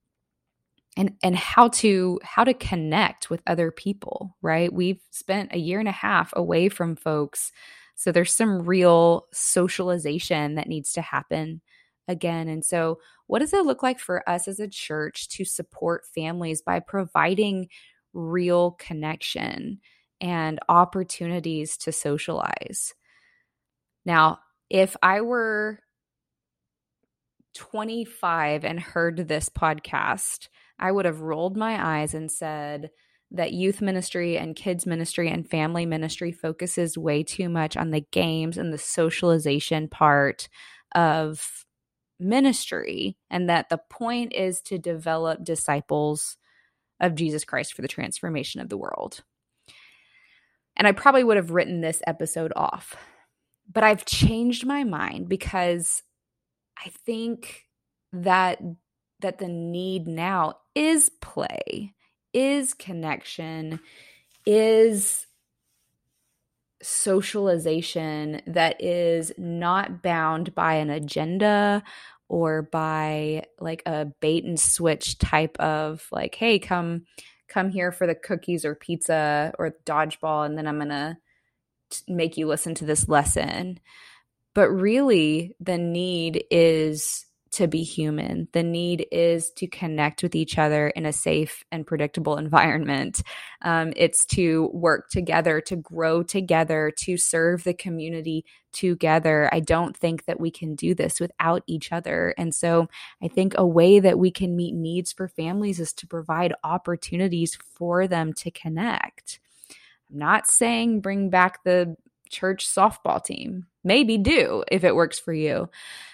and 0.96 1.16
and 1.22 1.36
how 1.36 1.68
to 1.68 2.20
how 2.22 2.44
to 2.44 2.52
connect 2.52 3.30
with 3.30 3.40
other 3.46 3.70
people 3.70 4.36
right 4.42 4.72
we've 4.72 5.00
spent 5.10 5.52
a 5.52 5.58
year 5.58 5.78
and 5.78 5.88
a 5.88 5.92
half 5.92 6.32
away 6.34 6.68
from 6.68 6.96
folks 6.96 7.52
So 7.94 8.12
there's 8.12 8.32
some 8.32 8.62
real 8.62 9.26
socialization 9.32 10.56
that 10.56 10.68
needs 10.68 10.92
to 10.94 11.02
happen 11.02 11.62
again. 12.08 12.48
And 12.48 12.64
so, 12.64 12.98
what 13.26 13.40
does 13.40 13.52
it 13.52 13.66
look 13.66 13.82
like 13.82 14.00
for 14.00 14.28
us 14.28 14.48
as 14.48 14.58
a 14.58 14.68
church 14.68 15.28
to 15.30 15.44
support 15.44 16.06
families 16.06 16.62
by 16.62 16.80
providing 16.80 17.68
real 18.14 18.72
connection 18.72 19.80
and 20.20 20.58
opportunities 20.68 21.76
to 21.78 21.92
socialize? 21.92 22.94
Now, 24.04 24.38
if 24.70 24.96
I 25.02 25.20
were 25.22 25.80
25 27.54 28.64
and 28.64 28.78
heard 28.78 29.28
this 29.28 29.48
podcast, 29.48 30.48
I 30.78 30.92
would 30.92 31.04
have 31.04 31.20
rolled 31.20 31.56
my 31.56 32.00
eyes 32.00 32.14
and 32.14 32.30
said, 32.30 32.90
that 33.30 33.52
youth 33.52 33.80
ministry 33.82 34.38
and 34.38 34.56
kids 34.56 34.86
ministry 34.86 35.28
and 35.28 35.48
family 35.48 35.84
ministry 35.84 36.32
focuses 36.32 36.96
way 36.96 37.22
too 37.22 37.48
much 37.48 37.76
on 37.76 37.90
the 37.90 38.04
games 38.10 38.56
and 38.56 38.72
the 38.72 38.78
socialization 38.78 39.88
part 39.88 40.48
of 40.94 41.66
ministry 42.18 43.16
and 43.30 43.48
that 43.48 43.68
the 43.68 43.80
point 43.90 44.32
is 44.32 44.60
to 44.62 44.78
develop 44.78 45.44
disciples 45.44 46.36
of 47.00 47.14
Jesus 47.14 47.44
Christ 47.44 47.74
for 47.74 47.82
the 47.82 47.88
transformation 47.88 48.60
of 48.60 48.68
the 48.68 48.78
world. 48.78 49.22
And 50.76 50.86
I 50.86 50.92
probably 50.92 51.22
would 51.22 51.36
have 51.36 51.50
written 51.50 51.80
this 51.80 52.02
episode 52.06 52.52
off. 52.56 52.96
But 53.70 53.84
I've 53.84 54.04
changed 54.04 54.66
my 54.66 54.84
mind 54.84 55.28
because 55.28 56.02
I 56.78 56.90
think 56.90 57.66
that 58.12 58.60
that 59.20 59.38
the 59.38 59.48
need 59.48 60.06
now 60.06 60.54
is 60.74 61.10
play, 61.20 61.92
is 62.32 62.72
connection, 62.72 63.80
is 64.46 65.26
socialization 66.82 68.40
that 68.46 68.82
is 68.82 69.32
not 69.36 70.02
bound 70.02 70.54
by 70.54 70.74
an 70.74 70.90
agenda 70.90 71.82
or 72.28 72.62
by 72.62 73.42
like 73.58 73.82
a 73.86 74.06
bait 74.20 74.44
and 74.44 74.60
switch 74.60 75.18
type 75.18 75.58
of 75.58 76.06
like 76.12 76.34
hey 76.36 76.58
come 76.58 77.04
come 77.48 77.70
here 77.70 77.90
for 77.90 78.06
the 78.06 78.14
cookies 78.14 78.64
or 78.64 78.74
pizza 78.74 79.52
or 79.58 79.74
dodgeball 79.84 80.46
and 80.46 80.56
then 80.56 80.68
i'm 80.68 80.78
gonna 80.78 81.18
make 82.06 82.36
you 82.36 82.46
listen 82.46 82.74
to 82.74 82.84
this 82.84 83.08
lesson 83.08 83.78
but 84.54 84.70
really 84.70 85.54
the 85.60 85.78
need 85.78 86.44
is 86.50 87.26
to 87.52 87.66
be 87.66 87.82
human. 87.82 88.48
The 88.52 88.62
need 88.62 89.06
is 89.10 89.50
to 89.52 89.66
connect 89.66 90.22
with 90.22 90.34
each 90.34 90.58
other 90.58 90.88
in 90.88 91.06
a 91.06 91.12
safe 91.12 91.64
and 91.72 91.86
predictable 91.86 92.36
environment. 92.36 93.22
Um, 93.62 93.92
it's 93.96 94.24
to 94.26 94.68
work 94.72 95.08
together, 95.10 95.60
to 95.62 95.76
grow 95.76 96.22
together, 96.22 96.92
to 97.04 97.16
serve 97.16 97.64
the 97.64 97.72
community 97.72 98.44
together. 98.72 99.48
I 99.52 99.60
don't 99.60 99.96
think 99.96 100.26
that 100.26 100.40
we 100.40 100.50
can 100.50 100.74
do 100.74 100.94
this 100.94 101.20
without 101.20 101.62
each 101.66 101.90
other. 101.90 102.34
And 102.36 102.54
so 102.54 102.88
I 103.22 103.28
think 103.28 103.54
a 103.56 103.66
way 103.66 104.00
that 104.00 104.18
we 104.18 104.30
can 104.30 104.56
meet 104.56 104.74
needs 104.74 105.12
for 105.12 105.28
families 105.28 105.80
is 105.80 105.92
to 105.94 106.06
provide 106.06 106.52
opportunities 106.64 107.56
for 107.76 108.06
them 108.06 108.32
to 108.34 108.50
connect. 108.50 109.40
I'm 110.10 110.18
not 110.18 110.46
saying 110.46 111.00
bring 111.00 111.30
back 111.30 111.64
the 111.64 111.96
church 112.28 112.66
softball 112.66 113.22
team. 113.22 113.66
Maybe 113.84 114.18
do 114.18 114.64
if 114.70 114.84
it 114.84 114.94
works 114.94 115.18
for 115.18 115.32
you. 115.32 115.70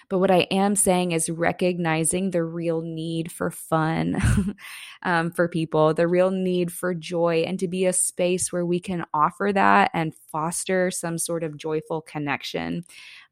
But 0.07 0.19
what 0.19 0.31
I 0.31 0.47
am 0.51 0.75
saying 0.75 1.11
is 1.11 1.29
recognizing 1.29 2.31
the 2.31 2.43
real 2.43 2.81
need 2.81 3.31
for 3.31 3.51
fun 3.51 4.55
um, 5.03 5.31
for 5.31 5.47
people, 5.47 5.93
the 5.93 6.07
real 6.07 6.31
need 6.31 6.71
for 6.71 6.93
joy, 6.93 7.43
and 7.45 7.59
to 7.59 7.67
be 7.67 7.85
a 7.85 7.93
space 7.93 8.53
where 8.53 8.65
we 8.65 8.79
can 8.79 9.05
offer 9.13 9.51
that 9.53 9.91
and 9.93 10.13
foster 10.31 10.91
some 10.91 11.17
sort 11.17 11.43
of 11.43 11.57
joyful 11.57 12.01
connection 12.01 12.85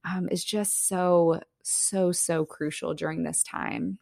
um, 0.03 0.27
is 0.29 0.43
just 0.43 0.87
so, 0.87 1.39
so, 1.61 2.11
so 2.11 2.43
crucial 2.43 2.93
during 2.93 3.23
this 3.23 3.43
time. 3.43 3.99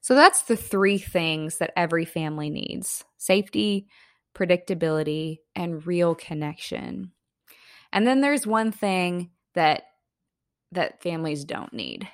So 0.00 0.14
that's 0.14 0.42
the 0.42 0.56
three 0.56 0.98
things 0.98 1.58
that 1.58 1.72
every 1.76 2.04
family 2.04 2.50
needs 2.50 3.04
safety, 3.16 3.88
predictability, 4.34 5.38
and 5.54 5.86
real 5.86 6.14
connection. 6.14 7.12
And 7.92 8.06
then 8.06 8.20
there's 8.20 8.46
one 8.46 8.72
thing 8.72 9.30
that 9.54 9.84
that 10.72 11.02
families 11.02 11.44
don't 11.44 11.72
need. 11.72 12.08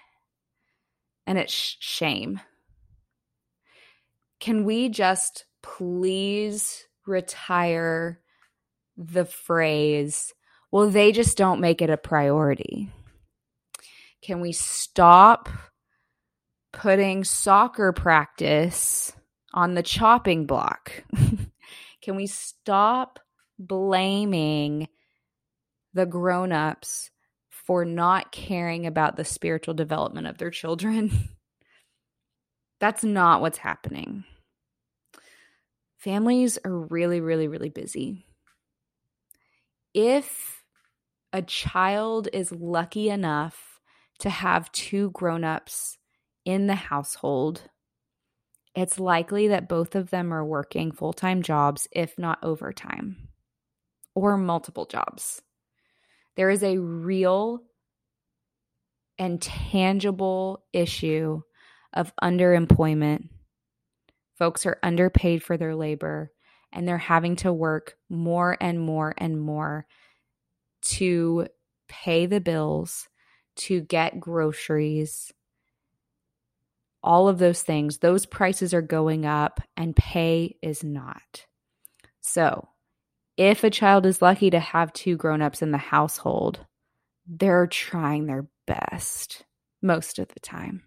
And 1.27 1.39
it's 1.39 1.53
shame. 1.53 2.41
Can 4.39 4.65
we 4.65 4.89
just 4.89 5.45
please 5.63 6.87
retire 7.07 8.21
the 8.97 9.25
phrase, 9.25 10.33
well, 10.71 10.91
they 10.91 11.13
just 11.13 11.37
don't 11.37 11.61
make 11.61 11.83
it 11.83 11.91
a 11.91 11.97
priority? 11.97 12.91
Can 14.23 14.41
we 14.41 14.53
stop 14.53 15.49
putting 16.73 17.25
soccer 17.25 17.93
practice 17.93 19.13
on 19.55 19.75
the 19.75 19.83
chopping 19.83 20.47
block? 20.47 21.05
Can 22.03 22.17
we 22.17 22.27
stop 22.27 23.21
blaming 23.59 24.89
the 25.93 26.07
grown-ups 26.07 27.11
for 27.71 27.85
not 27.85 28.33
caring 28.33 28.87
about 28.87 29.17
the 29.17 29.25
spiritual 29.25 29.75
development 29.75 30.27
of 30.27 30.39
their 30.39 30.51
children. 30.51 31.29
That's 32.81 33.05
not 33.05 33.41
what's 33.41 33.59
happening. 33.59 34.25
Families 35.99 36.59
are 36.65 36.77
really, 36.77 37.21
really, 37.21 37.47
really 37.47 37.69
busy. 37.69 38.25
If 39.93 40.65
a 41.33 41.43
child 41.43 42.29
is 42.33 42.51
lucky 42.51 43.11
enough 43.11 43.81
to 44.21 44.31
have 44.31 44.73
two 44.73 45.11
grown 45.11 45.45
ups 45.45 45.99
in 46.45 46.67
the 46.67 46.75
household, 46.75 47.69
it's 48.75 49.01
likely 49.01 49.49
that 49.49 49.69
both 49.69 49.95
of 49.95 50.11
them 50.11 50.33
are 50.33 50.45
working 50.45 50.93
full 50.93 51.13
time 51.13 51.43
jobs, 51.43 51.89
if 51.93 52.19
not 52.19 52.39
overtime, 52.43 53.29
or 54.15 54.37
multiple 54.37 54.87
jobs. 54.87 55.43
There 56.37 56.51
is 56.51 56.63
a 56.63 56.79
real 56.79 57.63
and 59.19 59.43
tangible 59.43 60.65
issue 60.73 61.43
of 61.93 62.13
underemployment. 62.23 63.29
Folks 64.39 64.65
are 64.65 64.79
underpaid 64.83 65.43
for 65.43 65.57
their 65.57 65.75
labor 65.75 66.33
and 66.73 66.87
they're 66.87 66.99
having 66.99 67.37
to 67.37 67.53
work 67.53 67.97
more 68.09 68.57
and 68.61 68.81
more 68.81 69.13
and 69.19 69.41
more 69.41 69.87
to 70.83 71.49
pay 71.89 72.27
the 72.27 72.41
bills, 72.41 73.09
to 73.57 73.81
get 73.81 74.21
groceries, 74.21 75.33
all 77.03 77.29
of 77.29 77.39
those 77.39 77.63
things. 77.63 77.99
Those 77.99 78.27
prices 78.27 78.75
are 78.75 78.83
going 78.83 79.27
up 79.27 79.61
and 79.77 79.97
pay 79.97 80.57
is 80.63 80.85
not. 80.85 81.47
So, 82.21 82.69
if 83.37 83.65
a 83.65 83.71
child 83.71 84.05
is 84.05 84.21
lucky 84.21 84.51
to 84.51 84.61
have 84.61 84.93
two 84.93 85.17
grown-ups 85.17 85.63
in 85.63 85.71
the 85.71 85.79
household, 85.79 86.67
they're 87.27 87.67
trying 87.67 88.27
their 88.27 88.47
best 88.67 89.45
most 89.81 90.19
of 90.19 90.29
the 90.29 90.41
time. 90.41 90.83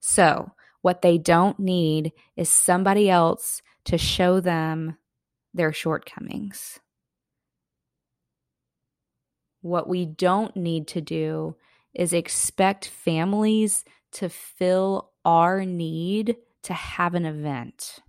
So, 0.00 0.52
what 0.80 1.02
they 1.02 1.18
don't 1.18 1.58
need 1.58 2.12
is 2.36 2.48
somebody 2.48 3.10
else 3.10 3.62
to 3.84 3.98
show 3.98 4.40
them 4.40 4.96
their 5.52 5.72
shortcomings. 5.72 6.78
What 9.60 9.88
we 9.88 10.06
don't 10.06 10.56
need 10.56 10.88
to 10.88 11.00
do 11.00 11.56
is 11.94 12.12
expect 12.12 12.86
families 12.86 13.84
to 14.12 14.28
fill 14.28 15.12
our 15.24 15.64
need 15.64 16.36
to 16.62 16.72
have 16.74 17.14
an 17.14 17.26
event 17.26 18.00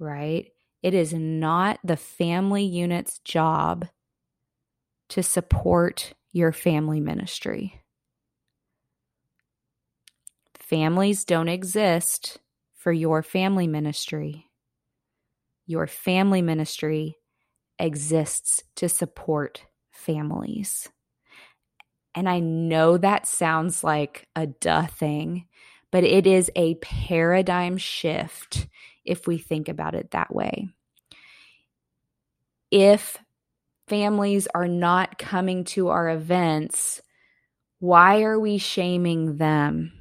right? 0.00 0.50
It 0.82 0.94
is 0.94 1.12
not 1.12 1.78
the 1.84 1.96
family 1.96 2.64
unit's 2.64 3.20
job 3.20 3.86
to 5.10 5.22
support 5.22 6.14
your 6.32 6.52
family 6.52 7.00
ministry. 7.00 7.82
Families 10.54 11.24
don't 11.24 11.48
exist 11.48 12.38
for 12.72 12.92
your 12.92 13.22
family 13.22 13.66
ministry. 13.66 14.46
Your 15.66 15.86
family 15.86 16.42
ministry 16.42 17.16
exists 17.78 18.62
to 18.76 18.88
support 18.88 19.66
families. 19.90 20.88
And 22.14 22.28
I 22.28 22.40
know 22.40 22.96
that 22.96 23.26
sounds 23.26 23.84
like 23.84 24.28
a 24.34 24.46
duh 24.46 24.86
thing, 24.86 25.46
but 25.90 26.04
it 26.04 26.26
is 26.26 26.50
a 26.56 26.74
paradigm 26.76 27.76
shift 27.76 28.66
if 29.04 29.26
we 29.26 29.38
think 29.38 29.68
about 29.68 29.94
it 29.94 30.10
that 30.10 30.34
way. 30.34 30.68
If 32.70 33.18
families 33.88 34.48
are 34.54 34.68
not 34.68 35.18
coming 35.18 35.64
to 35.64 35.88
our 35.88 36.08
events, 36.08 37.00
why 37.78 38.22
are 38.22 38.38
we 38.38 38.58
shaming 38.58 39.36
them? 39.36 39.92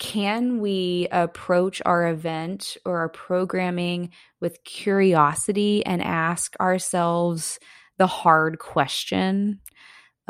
can 0.00 0.60
we 0.60 1.06
approach 1.12 1.82
our 1.84 2.08
event 2.08 2.78
or 2.86 2.98
our 3.00 3.10
programming 3.10 4.10
with 4.40 4.64
curiosity 4.64 5.84
and 5.84 6.02
ask 6.02 6.56
ourselves 6.58 7.60
the 7.98 8.06
hard 8.06 8.58
question 8.58 9.60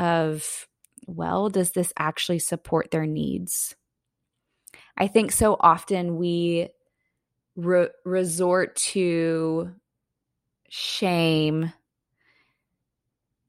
of, 0.00 0.66
well, 1.06 1.50
does 1.50 1.72
this 1.72 1.92
actually 1.98 2.38
support 2.38 2.90
their 2.90 3.06
needs? 3.06 3.76
I 4.96 5.06
think 5.06 5.30
so 5.30 5.56
often 5.60 6.16
we 6.16 6.70
re- 7.54 7.90
resort 8.04 8.76
to 8.76 9.72
shame 10.68 11.72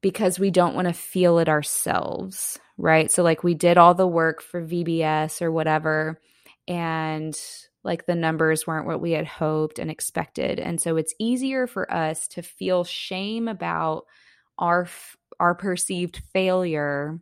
because 0.02 0.40
we 0.40 0.52
don't 0.52 0.76
want 0.76 0.88
to 0.88 0.94
feel 0.94 1.40
it 1.40 1.48
ourselves, 1.48 2.60
right? 2.78 3.10
So, 3.10 3.24
like, 3.24 3.44
we 3.44 3.54
did 3.54 3.78
all 3.78 3.94
the 3.94 4.08
work 4.08 4.42
for 4.42 4.62
VBS 4.62 5.42
or 5.42 5.52
whatever, 5.52 6.20
and 6.68 7.38
like 7.84 8.06
the 8.06 8.16
numbers 8.16 8.68
weren't 8.68 8.86
what 8.86 9.02
we 9.02 9.12
had 9.12 9.26
hoped 9.26 9.80
and 9.80 9.90
expected. 9.90 10.60
And 10.60 10.82
so, 10.82 10.98
it's 10.98 11.14
easier 11.20 11.68
for 11.68 11.92
us 11.94 12.28
to 12.30 12.42
feel 12.42 12.84
shame 12.84 13.48
about 13.48 14.06
our 14.58 14.88
our 15.42 15.56
perceived 15.56 16.22
failure 16.34 17.20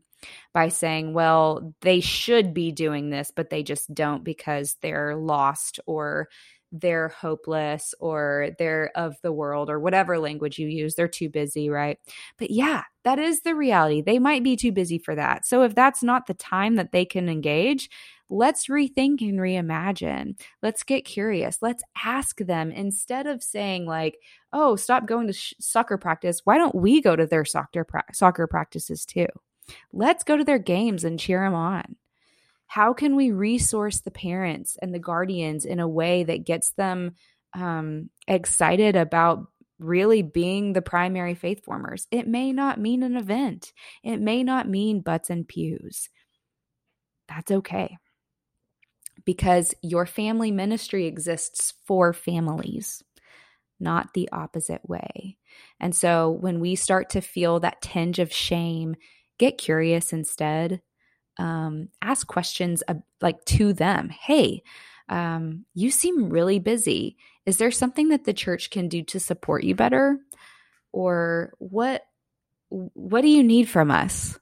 by 0.53 0.67
saying, 0.67 1.13
well, 1.13 1.73
they 1.81 2.01
should 2.01 2.53
be 2.53 2.73
doing 2.73 3.09
this, 3.09 3.31
but 3.33 3.49
they 3.49 3.63
just 3.63 3.93
don't 3.93 4.23
because 4.23 4.75
they're 4.81 5.15
lost 5.15 5.79
or 5.85 6.27
they're 6.71 7.07
hopeless 7.07 7.93
or 7.99 8.49
they're 8.59 8.91
of 8.93 9.15
the 9.23 9.31
world 9.31 9.69
or 9.69 9.79
whatever 9.79 10.19
language 10.19 10.59
you 10.59 10.67
use. 10.67 10.95
They're 10.95 11.07
too 11.07 11.29
busy, 11.29 11.69
right? 11.69 11.97
But 12.37 12.51
yeah, 12.51 12.83
that 13.05 13.17
is 13.19 13.41
the 13.41 13.55
reality. 13.55 14.01
They 14.01 14.19
might 14.19 14.43
be 14.43 14.55
too 14.55 14.71
busy 14.71 14.99
for 14.99 15.15
that. 15.15 15.47
So 15.47 15.63
if 15.63 15.73
that's 15.73 16.03
not 16.03 16.27
the 16.27 16.33
time 16.33 16.75
that 16.75 16.91
they 16.91 17.05
can 17.05 17.29
engage, 17.29 17.89
let's 18.29 18.67
rethink 18.67 19.21
and 19.21 19.39
reimagine. 19.39 20.39
Let's 20.61 20.83
get 20.83 21.05
curious. 21.05 21.59
Let's 21.61 21.83
ask 22.03 22.37
them 22.37 22.71
instead 22.71 23.25
of 23.25 23.41
saying, 23.41 23.85
like, 23.85 24.17
oh, 24.53 24.75
stop 24.75 25.05
going 25.05 25.27
to 25.27 25.33
sh- 25.33 25.53
soccer 25.59 25.97
practice. 25.97 26.41
Why 26.43 26.57
don't 26.57 26.75
we 26.75 27.01
go 27.01 27.15
to 27.15 27.25
their 27.25 27.45
soccer, 27.45 27.83
pra- 27.83 28.03
soccer 28.13 28.47
practices 28.47 29.05
too? 29.05 29.27
Let's 29.93 30.23
go 30.23 30.37
to 30.37 30.43
their 30.43 30.59
games 30.59 31.03
and 31.03 31.19
cheer 31.19 31.43
them 31.43 31.53
on. 31.53 31.95
How 32.67 32.93
can 32.93 33.15
we 33.15 33.31
resource 33.31 34.01
the 34.01 34.11
parents 34.11 34.77
and 34.81 34.93
the 34.93 34.99
guardians 34.99 35.65
in 35.65 35.79
a 35.79 35.87
way 35.87 36.23
that 36.23 36.45
gets 36.45 36.71
them 36.71 37.15
um, 37.53 38.09
excited 38.27 38.95
about 38.95 39.47
really 39.79 40.21
being 40.21 40.73
the 40.73 40.81
primary 40.81 41.35
faith 41.35 41.63
formers? 41.63 42.07
It 42.11 42.27
may 42.27 42.51
not 42.51 42.79
mean 42.79 43.03
an 43.03 43.17
event, 43.17 43.73
it 44.03 44.19
may 44.19 44.43
not 44.43 44.67
mean 44.67 45.01
butts 45.01 45.29
and 45.29 45.47
pews. 45.47 46.09
That's 47.27 47.51
okay 47.51 47.97
because 49.25 49.73
your 49.81 50.05
family 50.05 50.51
ministry 50.51 51.05
exists 51.05 51.73
for 51.85 52.13
families, 52.13 53.03
not 53.79 54.13
the 54.13 54.29
opposite 54.31 54.87
way. 54.87 55.37
And 55.79 55.95
so 55.95 56.29
when 56.29 56.59
we 56.59 56.75
start 56.75 57.09
to 57.11 57.21
feel 57.21 57.59
that 57.59 57.81
tinge 57.81 58.19
of 58.19 58.33
shame, 58.33 58.95
get 59.37 59.57
curious 59.57 60.13
instead. 60.13 60.81
Um, 61.37 61.89
ask 62.01 62.27
questions 62.27 62.83
uh, 62.87 62.95
like 63.21 63.43
to 63.45 63.73
them. 63.73 64.09
Hey, 64.09 64.63
um, 65.07 65.65
you 65.73 65.89
seem 65.89 66.29
really 66.29 66.59
busy. 66.59 67.17
Is 67.45 67.57
there 67.57 67.71
something 67.71 68.09
that 68.09 68.25
the 68.25 68.33
church 68.33 68.69
can 68.69 68.87
do 68.87 69.03
to 69.03 69.19
support 69.19 69.63
you 69.63 69.75
better? 69.75 70.19
Or 70.91 71.53
what 71.57 72.03
what 72.69 73.21
do 73.21 73.27
you 73.27 73.43
need 73.43 73.67
from 73.67 73.89
us? 73.89 74.37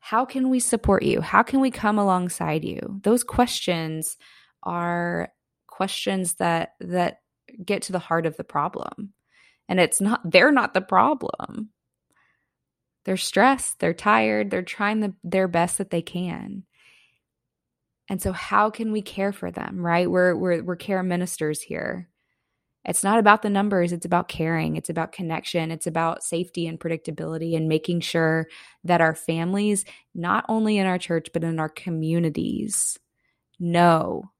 How 0.00 0.24
can 0.24 0.50
we 0.50 0.58
support 0.58 1.02
you? 1.02 1.20
How 1.20 1.42
can 1.42 1.60
we 1.60 1.70
come 1.70 1.98
alongside 1.98 2.64
you? 2.64 3.00
Those 3.02 3.24
questions 3.24 4.16
are 4.62 5.28
questions 5.66 6.34
that 6.34 6.74
that 6.80 7.18
get 7.64 7.82
to 7.82 7.92
the 7.92 7.98
heart 7.98 8.26
of 8.26 8.36
the 8.36 8.44
problem. 8.44 9.12
And 9.68 9.80
it's 9.80 10.00
not 10.00 10.20
they're 10.30 10.52
not 10.52 10.74
the 10.74 10.80
problem. 10.80 11.70
They're 13.04 13.16
stressed, 13.16 13.78
they're 13.78 13.94
tired, 13.94 14.50
they're 14.50 14.62
trying 14.62 15.00
the, 15.00 15.14
their 15.22 15.48
best 15.48 15.78
that 15.78 15.90
they 15.90 16.02
can. 16.02 16.64
And 18.08 18.20
so 18.20 18.32
how 18.32 18.70
can 18.70 18.92
we 18.92 19.02
care 19.02 19.32
for 19.32 19.50
them, 19.50 19.78
right? 19.84 20.10
We're 20.10 20.34
we're 20.36 20.62
we're 20.62 20.76
care 20.76 21.02
ministers 21.02 21.60
here. 21.60 22.08
It's 22.84 23.02
not 23.02 23.18
about 23.18 23.42
the 23.42 23.50
numbers, 23.50 23.92
it's 23.92 24.06
about 24.06 24.28
caring, 24.28 24.76
it's 24.76 24.90
about 24.90 25.10
connection, 25.10 25.72
it's 25.72 25.88
about 25.88 26.22
safety 26.22 26.68
and 26.68 26.78
predictability 26.78 27.56
and 27.56 27.68
making 27.68 28.00
sure 28.00 28.46
that 28.84 29.00
our 29.00 29.14
families, 29.14 29.84
not 30.14 30.44
only 30.48 30.78
in 30.78 30.86
our 30.86 30.98
church, 30.98 31.30
but 31.32 31.42
in 31.42 31.58
our 31.58 31.68
communities, 31.68 32.96
know 33.58 34.30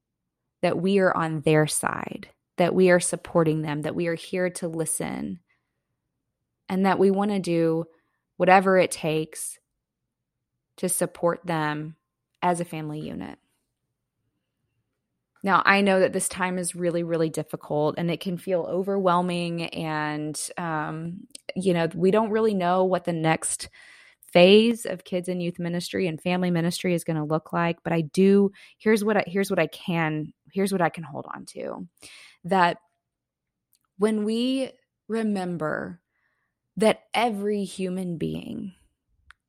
that 0.63 0.79
we 0.79 1.01
are 1.01 1.17
on 1.17 1.41
their 1.41 1.67
side, 1.67 2.29
that 2.57 2.75
we 2.75 2.91
are 2.91 3.01
supporting 3.01 3.63
them, 3.63 3.83
that 3.83 3.95
we 3.95 4.07
are 4.07 4.15
here 4.15 4.51
to 4.51 4.69
listen, 4.69 5.41
and 6.69 6.87
that 6.87 6.99
we 6.99 7.11
want 7.11 7.31
to 7.31 7.39
do 7.39 7.85
whatever 8.37 8.79
it 8.79 8.91
takes 8.91 9.59
to 10.79 10.89
support 10.89 11.41
them 11.45 11.97
as 12.43 12.61
a 12.61 12.65
family 12.65 13.01
unit. 13.01 13.39
Now, 15.43 15.63
I 15.65 15.81
know 15.81 16.01
that 16.01 16.13
this 16.13 16.29
time 16.29 16.59
is 16.59 16.75
really, 16.75 17.05
really 17.05 17.31
difficult 17.31 17.95
and 17.99 18.11
it 18.11 18.21
can 18.21 18.37
feel 18.37 18.67
overwhelming. 18.69 19.67
And, 19.67 20.39
um, 20.59 21.21
you 21.55 21.73
know, 21.73 21.89
we 21.95 22.11
don't 22.11 22.31
really 22.31 22.55
know 22.55 22.85
what 22.85 23.05
the 23.05 23.13
next 23.13 23.69
phase 24.33 24.87
of 24.87 25.05
kids 25.05 25.29
and 25.29 25.43
youth 25.43 25.59
ministry 25.59 26.09
and 26.09 26.21
family 26.21 26.51
ministry 26.51 26.95
is 26.95 27.05
going 27.05 27.17
to 27.17 27.25
look 27.25 27.53
like 27.53 27.79
but 27.85 27.93
i 27.93 28.01
do 28.03 28.51
here's 28.77 29.05
what 29.05 29.17
i 29.17 29.25
here's 29.27 29.49
what 29.49 29.59
i 29.59 29.67
can 29.69 30.33
here's 30.53 30.73
what 30.73 30.83
i 30.83 30.89
can 30.89 31.05
hold 31.05 31.27
on 31.35 31.47
to 31.47 31.87
that 32.47 32.79
when 33.99 34.25
we 34.25 34.71
remember 35.09 36.01
that 36.77 37.03
every 37.15 37.65
human 37.65 38.19
being 38.19 38.73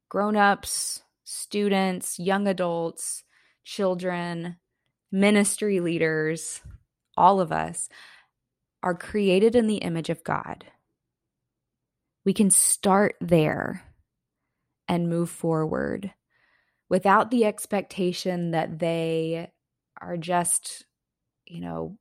grown-ups 0.09 1.01
students 1.23 2.17
young 2.17 2.47
adults 2.47 3.23
children 3.63 4.55
ministry 5.11 5.79
leaders, 5.79 6.61
all 7.15 7.39
of 7.39 7.51
us, 7.51 7.89
are 8.83 8.95
created 8.95 9.55
in 9.55 9.67
the 9.67 9.77
image 9.77 10.09
of 10.09 10.23
God. 10.23 10.65
We 12.25 12.33
can 12.33 12.49
start 12.49 13.15
there 13.21 13.83
and 14.87 15.09
move 15.09 15.29
forward 15.29 16.13
without 16.89 17.31
the 17.31 17.45
expectation 17.45 18.51
that 18.51 18.79
they 18.79 19.49
are 19.99 20.17
just, 20.17 20.85
you 21.45 21.61
know, 21.61 21.97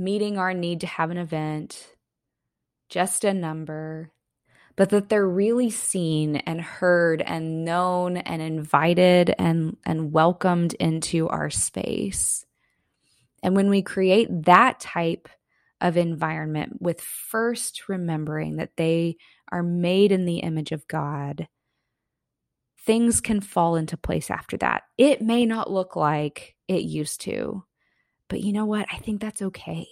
meeting 0.00 0.38
our 0.38 0.54
need 0.54 0.80
to 0.80 0.86
have 0.86 1.10
an 1.10 1.18
event, 1.18 1.94
just 2.88 3.22
a 3.22 3.34
number, 3.34 4.10
but 4.74 4.88
that 4.88 5.10
they're 5.10 5.28
really 5.28 5.68
seen 5.68 6.36
and 6.36 6.60
heard 6.60 7.20
and 7.20 7.64
known 7.64 8.16
and 8.16 8.40
invited 8.40 9.34
and, 9.38 9.76
and 9.84 10.10
welcomed 10.10 10.72
into 10.74 11.28
our 11.28 11.50
space. 11.50 12.46
And 13.42 13.54
when 13.54 13.68
we 13.68 13.82
create 13.82 14.28
that 14.46 14.80
type 14.80 15.28
of 15.80 15.96
environment 15.96 16.80
with 16.80 17.00
first 17.00 17.88
remembering 17.88 18.56
that 18.56 18.76
they 18.76 19.16
are 19.52 19.62
made 19.62 20.12
in 20.12 20.24
the 20.24 20.38
image 20.38 20.72
of 20.72 20.88
God, 20.88 21.46
things 22.86 23.20
can 23.20 23.40
fall 23.40 23.76
into 23.76 23.96
place 23.96 24.30
after 24.30 24.56
that. 24.58 24.84
It 24.96 25.20
may 25.20 25.44
not 25.44 25.70
look 25.70 25.94
like 25.94 26.56
it 26.68 26.82
used 26.82 27.20
to, 27.22 27.64
but 28.30 28.40
you 28.40 28.52
know 28.52 28.64
what? 28.64 28.86
I 28.90 28.96
think 28.96 29.20
that's 29.20 29.42
okay. 29.42 29.86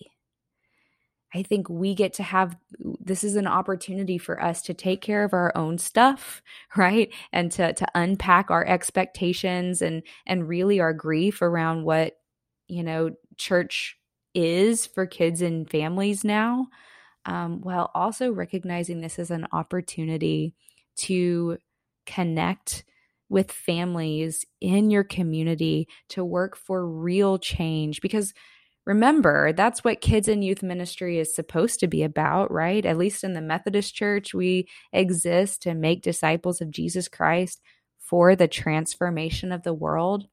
I 1.35 1.43
think 1.43 1.69
we 1.69 1.95
get 1.95 2.15
to 2.15 2.23
have 2.23 2.57
this 3.01 3.23
is 3.23 3.37
an 3.37 3.47
opportunity 3.47 4.17
for 4.17 4.43
us 4.43 4.63
to 4.63 4.73
take 4.73 5.03
care 5.03 5.25
of 5.25 5.35
our 5.35 5.53
own 5.55 5.77
stuff, 5.77 6.41
right? 6.77 7.13
And 7.33 7.53
to 7.53 7.75
to 7.75 7.87
unpack 7.95 8.51
our 8.51 8.65
expectations 8.65 9.83
and 9.83 10.03
and 10.27 10.49
really 10.49 10.81
our 10.81 10.95
grief 10.95 11.43
around 11.43 11.85
what, 11.85 12.15
you 12.67 12.83
know, 12.83 13.11
church 13.37 13.99
is 14.35 14.87
for 14.87 15.05
kids 15.05 15.43
and 15.43 15.69
families 15.69 16.25
now. 16.25 16.69
Um, 17.27 17.61
while 17.61 17.91
also 17.95 18.33
recognizing 18.33 19.03
this 19.03 19.19
as 19.19 19.31
an 19.31 19.49
opportunity 19.53 20.55
to 20.97 21.59
connect 22.07 22.85
with 23.29 23.53
families 23.53 24.45
in 24.61 24.91
your 24.91 25.05
community 25.05 25.89
to 26.11 26.25
work 26.25 26.57
for 26.57 26.87
real 26.89 27.39
change 27.39 28.01
because 28.01 28.33
remember 28.87 29.53
that's 29.53 29.85
what 29.85 30.01
kids 30.01 30.29
and 30.29 30.43
youth 30.43 30.63
ministry 30.63 31.19
is 31.19 31.35
supposed 31.35 31.81
to 31.81 31.87
be 31.87 32.03
about 32.03 32.51
right? 32.51 32.87
At 32.87 32.99
least 32.99 33.25
in 33.25 33.35
the 33.35 33.41
methodist 33.43 33.95
church 33.95 34.35
we 34.35 34.69
exist 34.93 35.63
to 35.63 35.75
make 35.75 36.03
disciples 36.03 36.61
of 36.61 36.71
jesus 36.71 37.09
christ 37.09 37.61
for 37.99 38.35
the 38.35 38.49
transformation 38.49 39.53
of 39.53 39.63
the 39.63 39.75
world 39.75 40.27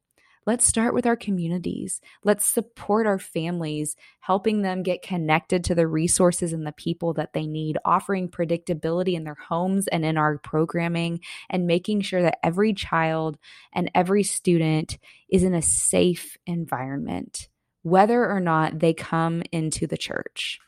let's 0.46 0.66
start 0.66 0.94
with 0.94 1.06
our 1.06 1.16
communities. 1.16 2.02
Let's 2.24 2.46
support 2.46 3.08
our 3.08 3.20
families, 3.20 3.96
helping 4.20 4.62
them 4.62 4.84
get 4.84 5.02
connected 5.02 5.64
to 5.66 5.76
the 5.76 5.88
resources 5.88 6.54
and 6.54 6.66
the 6.66 6.72
people 6.72 7.14
that 7.14 7.34
they 7.34 7.48
need, 7.48 7.78
offering 7.84 8.30
predictability 8.30 9.14
in 9.14 9.24
their 9.24 9.36
homes 9.36 9.88
and 9.88 10.06
in 10.06 10.18
our 10.18 10.38
programming, 10.38 11.22
and 11.50 11.68
making 11.68 12.02
sure 12.02 12.22
that 12.22 12.40
every 12.44 12.74
child 12.74 13.38
and 13.74 13.90
every 13.96 14.24
student 14.24 14.98
is 15.30 15.44
in 15.44 15.54
a 15.54 15.62
safe 15.62 16.38
environment, 16.46 17.50
whether 17.82 18.30
or 18.30 18.40
not 18.40 18.80
they 18.80 18.94
come 18.94 19.42
into 19.52 19.88
the 19.88 19.98
church. 19.98 20.60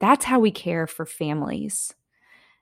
That's 0.00 0.24
how 0.24 0.40
we 0.40 0.50
care 0.50 0.86
for 0.86 1.06
families. 1.06 1.94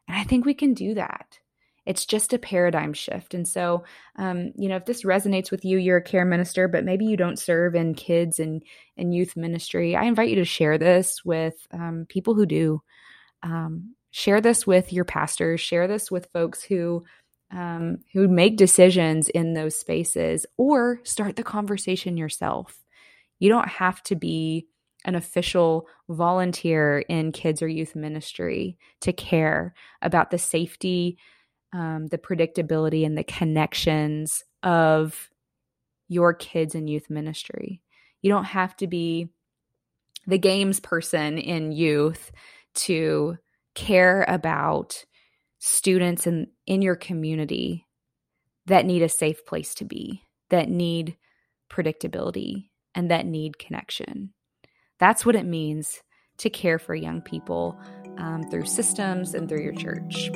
And 0.08 0.16
I 0.16 0.24
think 0.24 0.44
we 0.44 0.54
can 0.54 0.74
do 0.74 0.94
that. 0.94 1.40
It's 1.86 2.04
just 2.04 2.32
a 2.32 2.38
paradigm 2.38 2.92
shift. 2.92 3.32
And 3.32 3.46
so, 3.46 3.84
um, 4.16 4.52
you 4.56 4.68
know, 4.68 4.76
if 4.76 4.84
this 4.84 5.04
resonates 5.04 5.50
with 5.50 5.64
you, 5.64 5.78
you're 5.78 5.98
a 5.98 6.02
care 6.02 6.24
minister, 6.24 6.68
but 6.68 6.84
maybe 6.84 7.06
you 7.06 7.16
don't 7.16 7.38
serve 7.38 7.74
in 7.74 7.94
kids 7.94 8.40
and, 8.40 8.62
and 8.96 9.14
youth 9.14 9.36
ministry, 9.36 9.94
I 9.94 10.04
invite 10.04 10.28
you 10.28 10.36
to 10.36 10.44
share 10.44 10.78
this 10.78 11.24
with 11.24 11.54
um, 11.72 12.06
people 12.08 12.34
who 12.34 12.46
do. 12.46 12.82
Um, 13.42 13.94
share 14.10 14.40
this 14.40 14.66
with 14.66 14.92
your 14.92 15.04
pastors, 15.04 15.60
share 15.60 15.86
this 15.86 16.10
with 16.10 16.28
folks 16.32 16.62
who 16.62 17.04
um, 17.52 17.98
who 18.12 18.26
make 18.26 18.56
decisions 18.56 19.28
in 19.28 19.54
those 19.54 19.78
spaces, 19.78 20.46
or 20.56 21.00
start 21.04 21.36
the 21.36 21.44
conversation 21.44 22.16
yourself. 22.16 22.76
You 23.38 23.48
don't 23.48 23.68
have 23.68 24.02
to 24.04 24.16
be 24.16 24.66
an 25.04 25.14
official 25.14 25.86
volunteer 26.08 26.98
in 26.98 27.30
kids 27.30 27.62
or 27.62 27.68
youth 27.68 27.94
ministry 27.94 28.76
to 29.02 29.12
care 29.12 29.74
about 30.02 30.30
the 30.30 30.38
safety, 30.38 31.18
um, 31.72 32.06
the 32.08 32.18
predictability, 32.18 33.04
and 33.04 33.16
the 33.16 33.24
connections 33.24 34.44
of 34.62 35.30
your 36.08 36.32
kids 36.32 36.74
and 36.74 36.88
youth 36.88 37.10
ministry. 37.10 37.82
You 38.22 38.30
don't 38.30 38.44
have 38.44 38.76
to 38.76 38.86
be 38.86 39.28
the 40.26 40.38
games 40.38 40.80
person 40.80 41.38
in 41.38 41.72
youth 41.72 42.32
to 42.74 43.38
care 43.74 44.24
about 44.28 45.04
students 45.58 46.26
in, 46.26 46.48
in 46.66 46.82
your 46.82 46.96
community 46.96 47.86
that 48.66 48.86
need 48.86 49.02
a 49.02 49.08
safe 49.08 49.46
place 49.46 49.74
to 49.76 49.84
be, 49.84 50.22
that 50.50 50.68
need 50.68 51.16
predictability, 51.70 52.68
and 52.94 53.10
that 53.10 53.26
need 53.26 53.58
connection. 53.58 54.32
That's 54.98 55.24
what 55.24 55.36
it 55.36 55.46
means 55.46 56.00
to 56.38 56.50
care 56.50 56.78
for 56.78 56.94
young 56.94 57.20
people 57.20 57.78
um, 58.18 58.42
through 58.50 58.66
systems 58.66 59.34
and 59.34 59.48
through 59.48 59.62
your 59.62 59.74
church. 59.74 60.30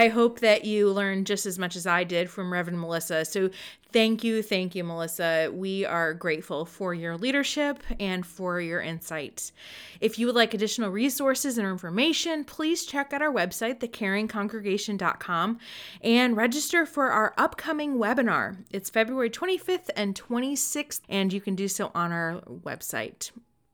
I 0.00 0.08
hope 0.08 0.40
that 0.40 0.64
you 0.64 0.90
learned 0.90 1.26
just 1.26 1.44
as 1.44 1.58
much 1.58 1.76
as 1.76 1.86
I 1.86 2.04
did 2.04 2.30
from 2.30 2.50
Reverend 2.50 2.80
Melissa. 2.80 3.22
So, 3.26 3.50
thank 3.92 4.24
you, 4.24 4.42
thank 4.42 4.74
you, 4.74 4.82
Melissa. 4.82 5.50
We 5.52 5.84
are 5.84 6.14
grateful 6.14 6.64
for 6.64 6.94
your 6.94 7.18
leadership 7.18 7.82
and 7.98 8.24
for 8.24 8.62
your 8.62 8.80
insights. 8.80 9.52
If 10.00 10.18
you 10.18 10.24
would 10.24 10.34
like 10.34 10.54
additional 10.54 10.88
resources 10.88 11.58
and 11.58 11.68
information, 11.68 12.44
please 12.44 12.86
check 12.86 13.12
out 13.12 13.20
our 13.20 13.30
website, 13.30 13.80
thecaringcongregation.com, 13.80 15.58
and 16.00 16.34
register 16.34 16.86
for 16.86 17.10
our 17.10 17.34
upcoming 17.36 17.96
webinar. 17.96 18.56
It's 18.72 18.88
February 18.88 19.28
25th 19.28 19.90
and 19.94 20.14
26th, 20.14 21.02
and 21.10 21.30
you 21.30 21.42
can 21.42 21.54
do 21.54 21.68
so 21.68 21.90
on 21.94 22.10
our 22.10 22.40
website 22.40 23.32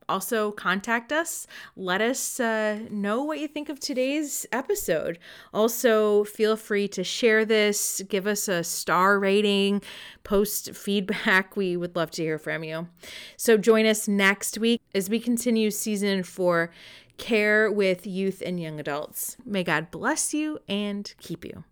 also 0.09 0.51
contact 0.53 1.13
us. 1.13 1.47
Let 1.77 2.01
us 2.01 2.41
uh, 2.41 2.81
know 2.91 3.23
what 3.23 3.39
you 3.39 3.49
think 3.49 3.69
of 3.69 3.81
today's 3.81 4.47
episode. 4.53 5.19
Also 5.53 6.25
feel 6.25 6.57
free 6.57 6.89
to 6.89 7.05
share 7.05 7.45
this. 7.45 8.03
Give 8.09 8.27
us 8.27 8.49
a 8.49 8.65
star 8.65 9.19
rating. 9.19 9.83
Post 10.25 10.75
feedback. 10.75 11.57
We 11.57 11.77
would 11.77 11.97
love 11.97 12.11
to 12.13 12.23
hear 12.23 12.39
from 12.39 12.65
you. 12.65 12.89
So 13.37 13.57
join 13.57 13.87
us 13.87 14.09
next 14.09 14.59
week 14.59 14.81
as 14.95 15.11
we 15.11 15.21
continue 15.21 15.71
season 15.71 16.23
four 16.23 16.71
care 17.19 17.71
with 17.71 18.07
youth 18.07 18.43
and 18.45 18.61
young 18.61 18.79
adults. 18.79 19.37
May 19.45 19.65
god 19.65 19.91
bless 19.91 20.35
you 20.35 20.59
and 20.69 21.13
keep 21.19 21.45
you 21.45 21.65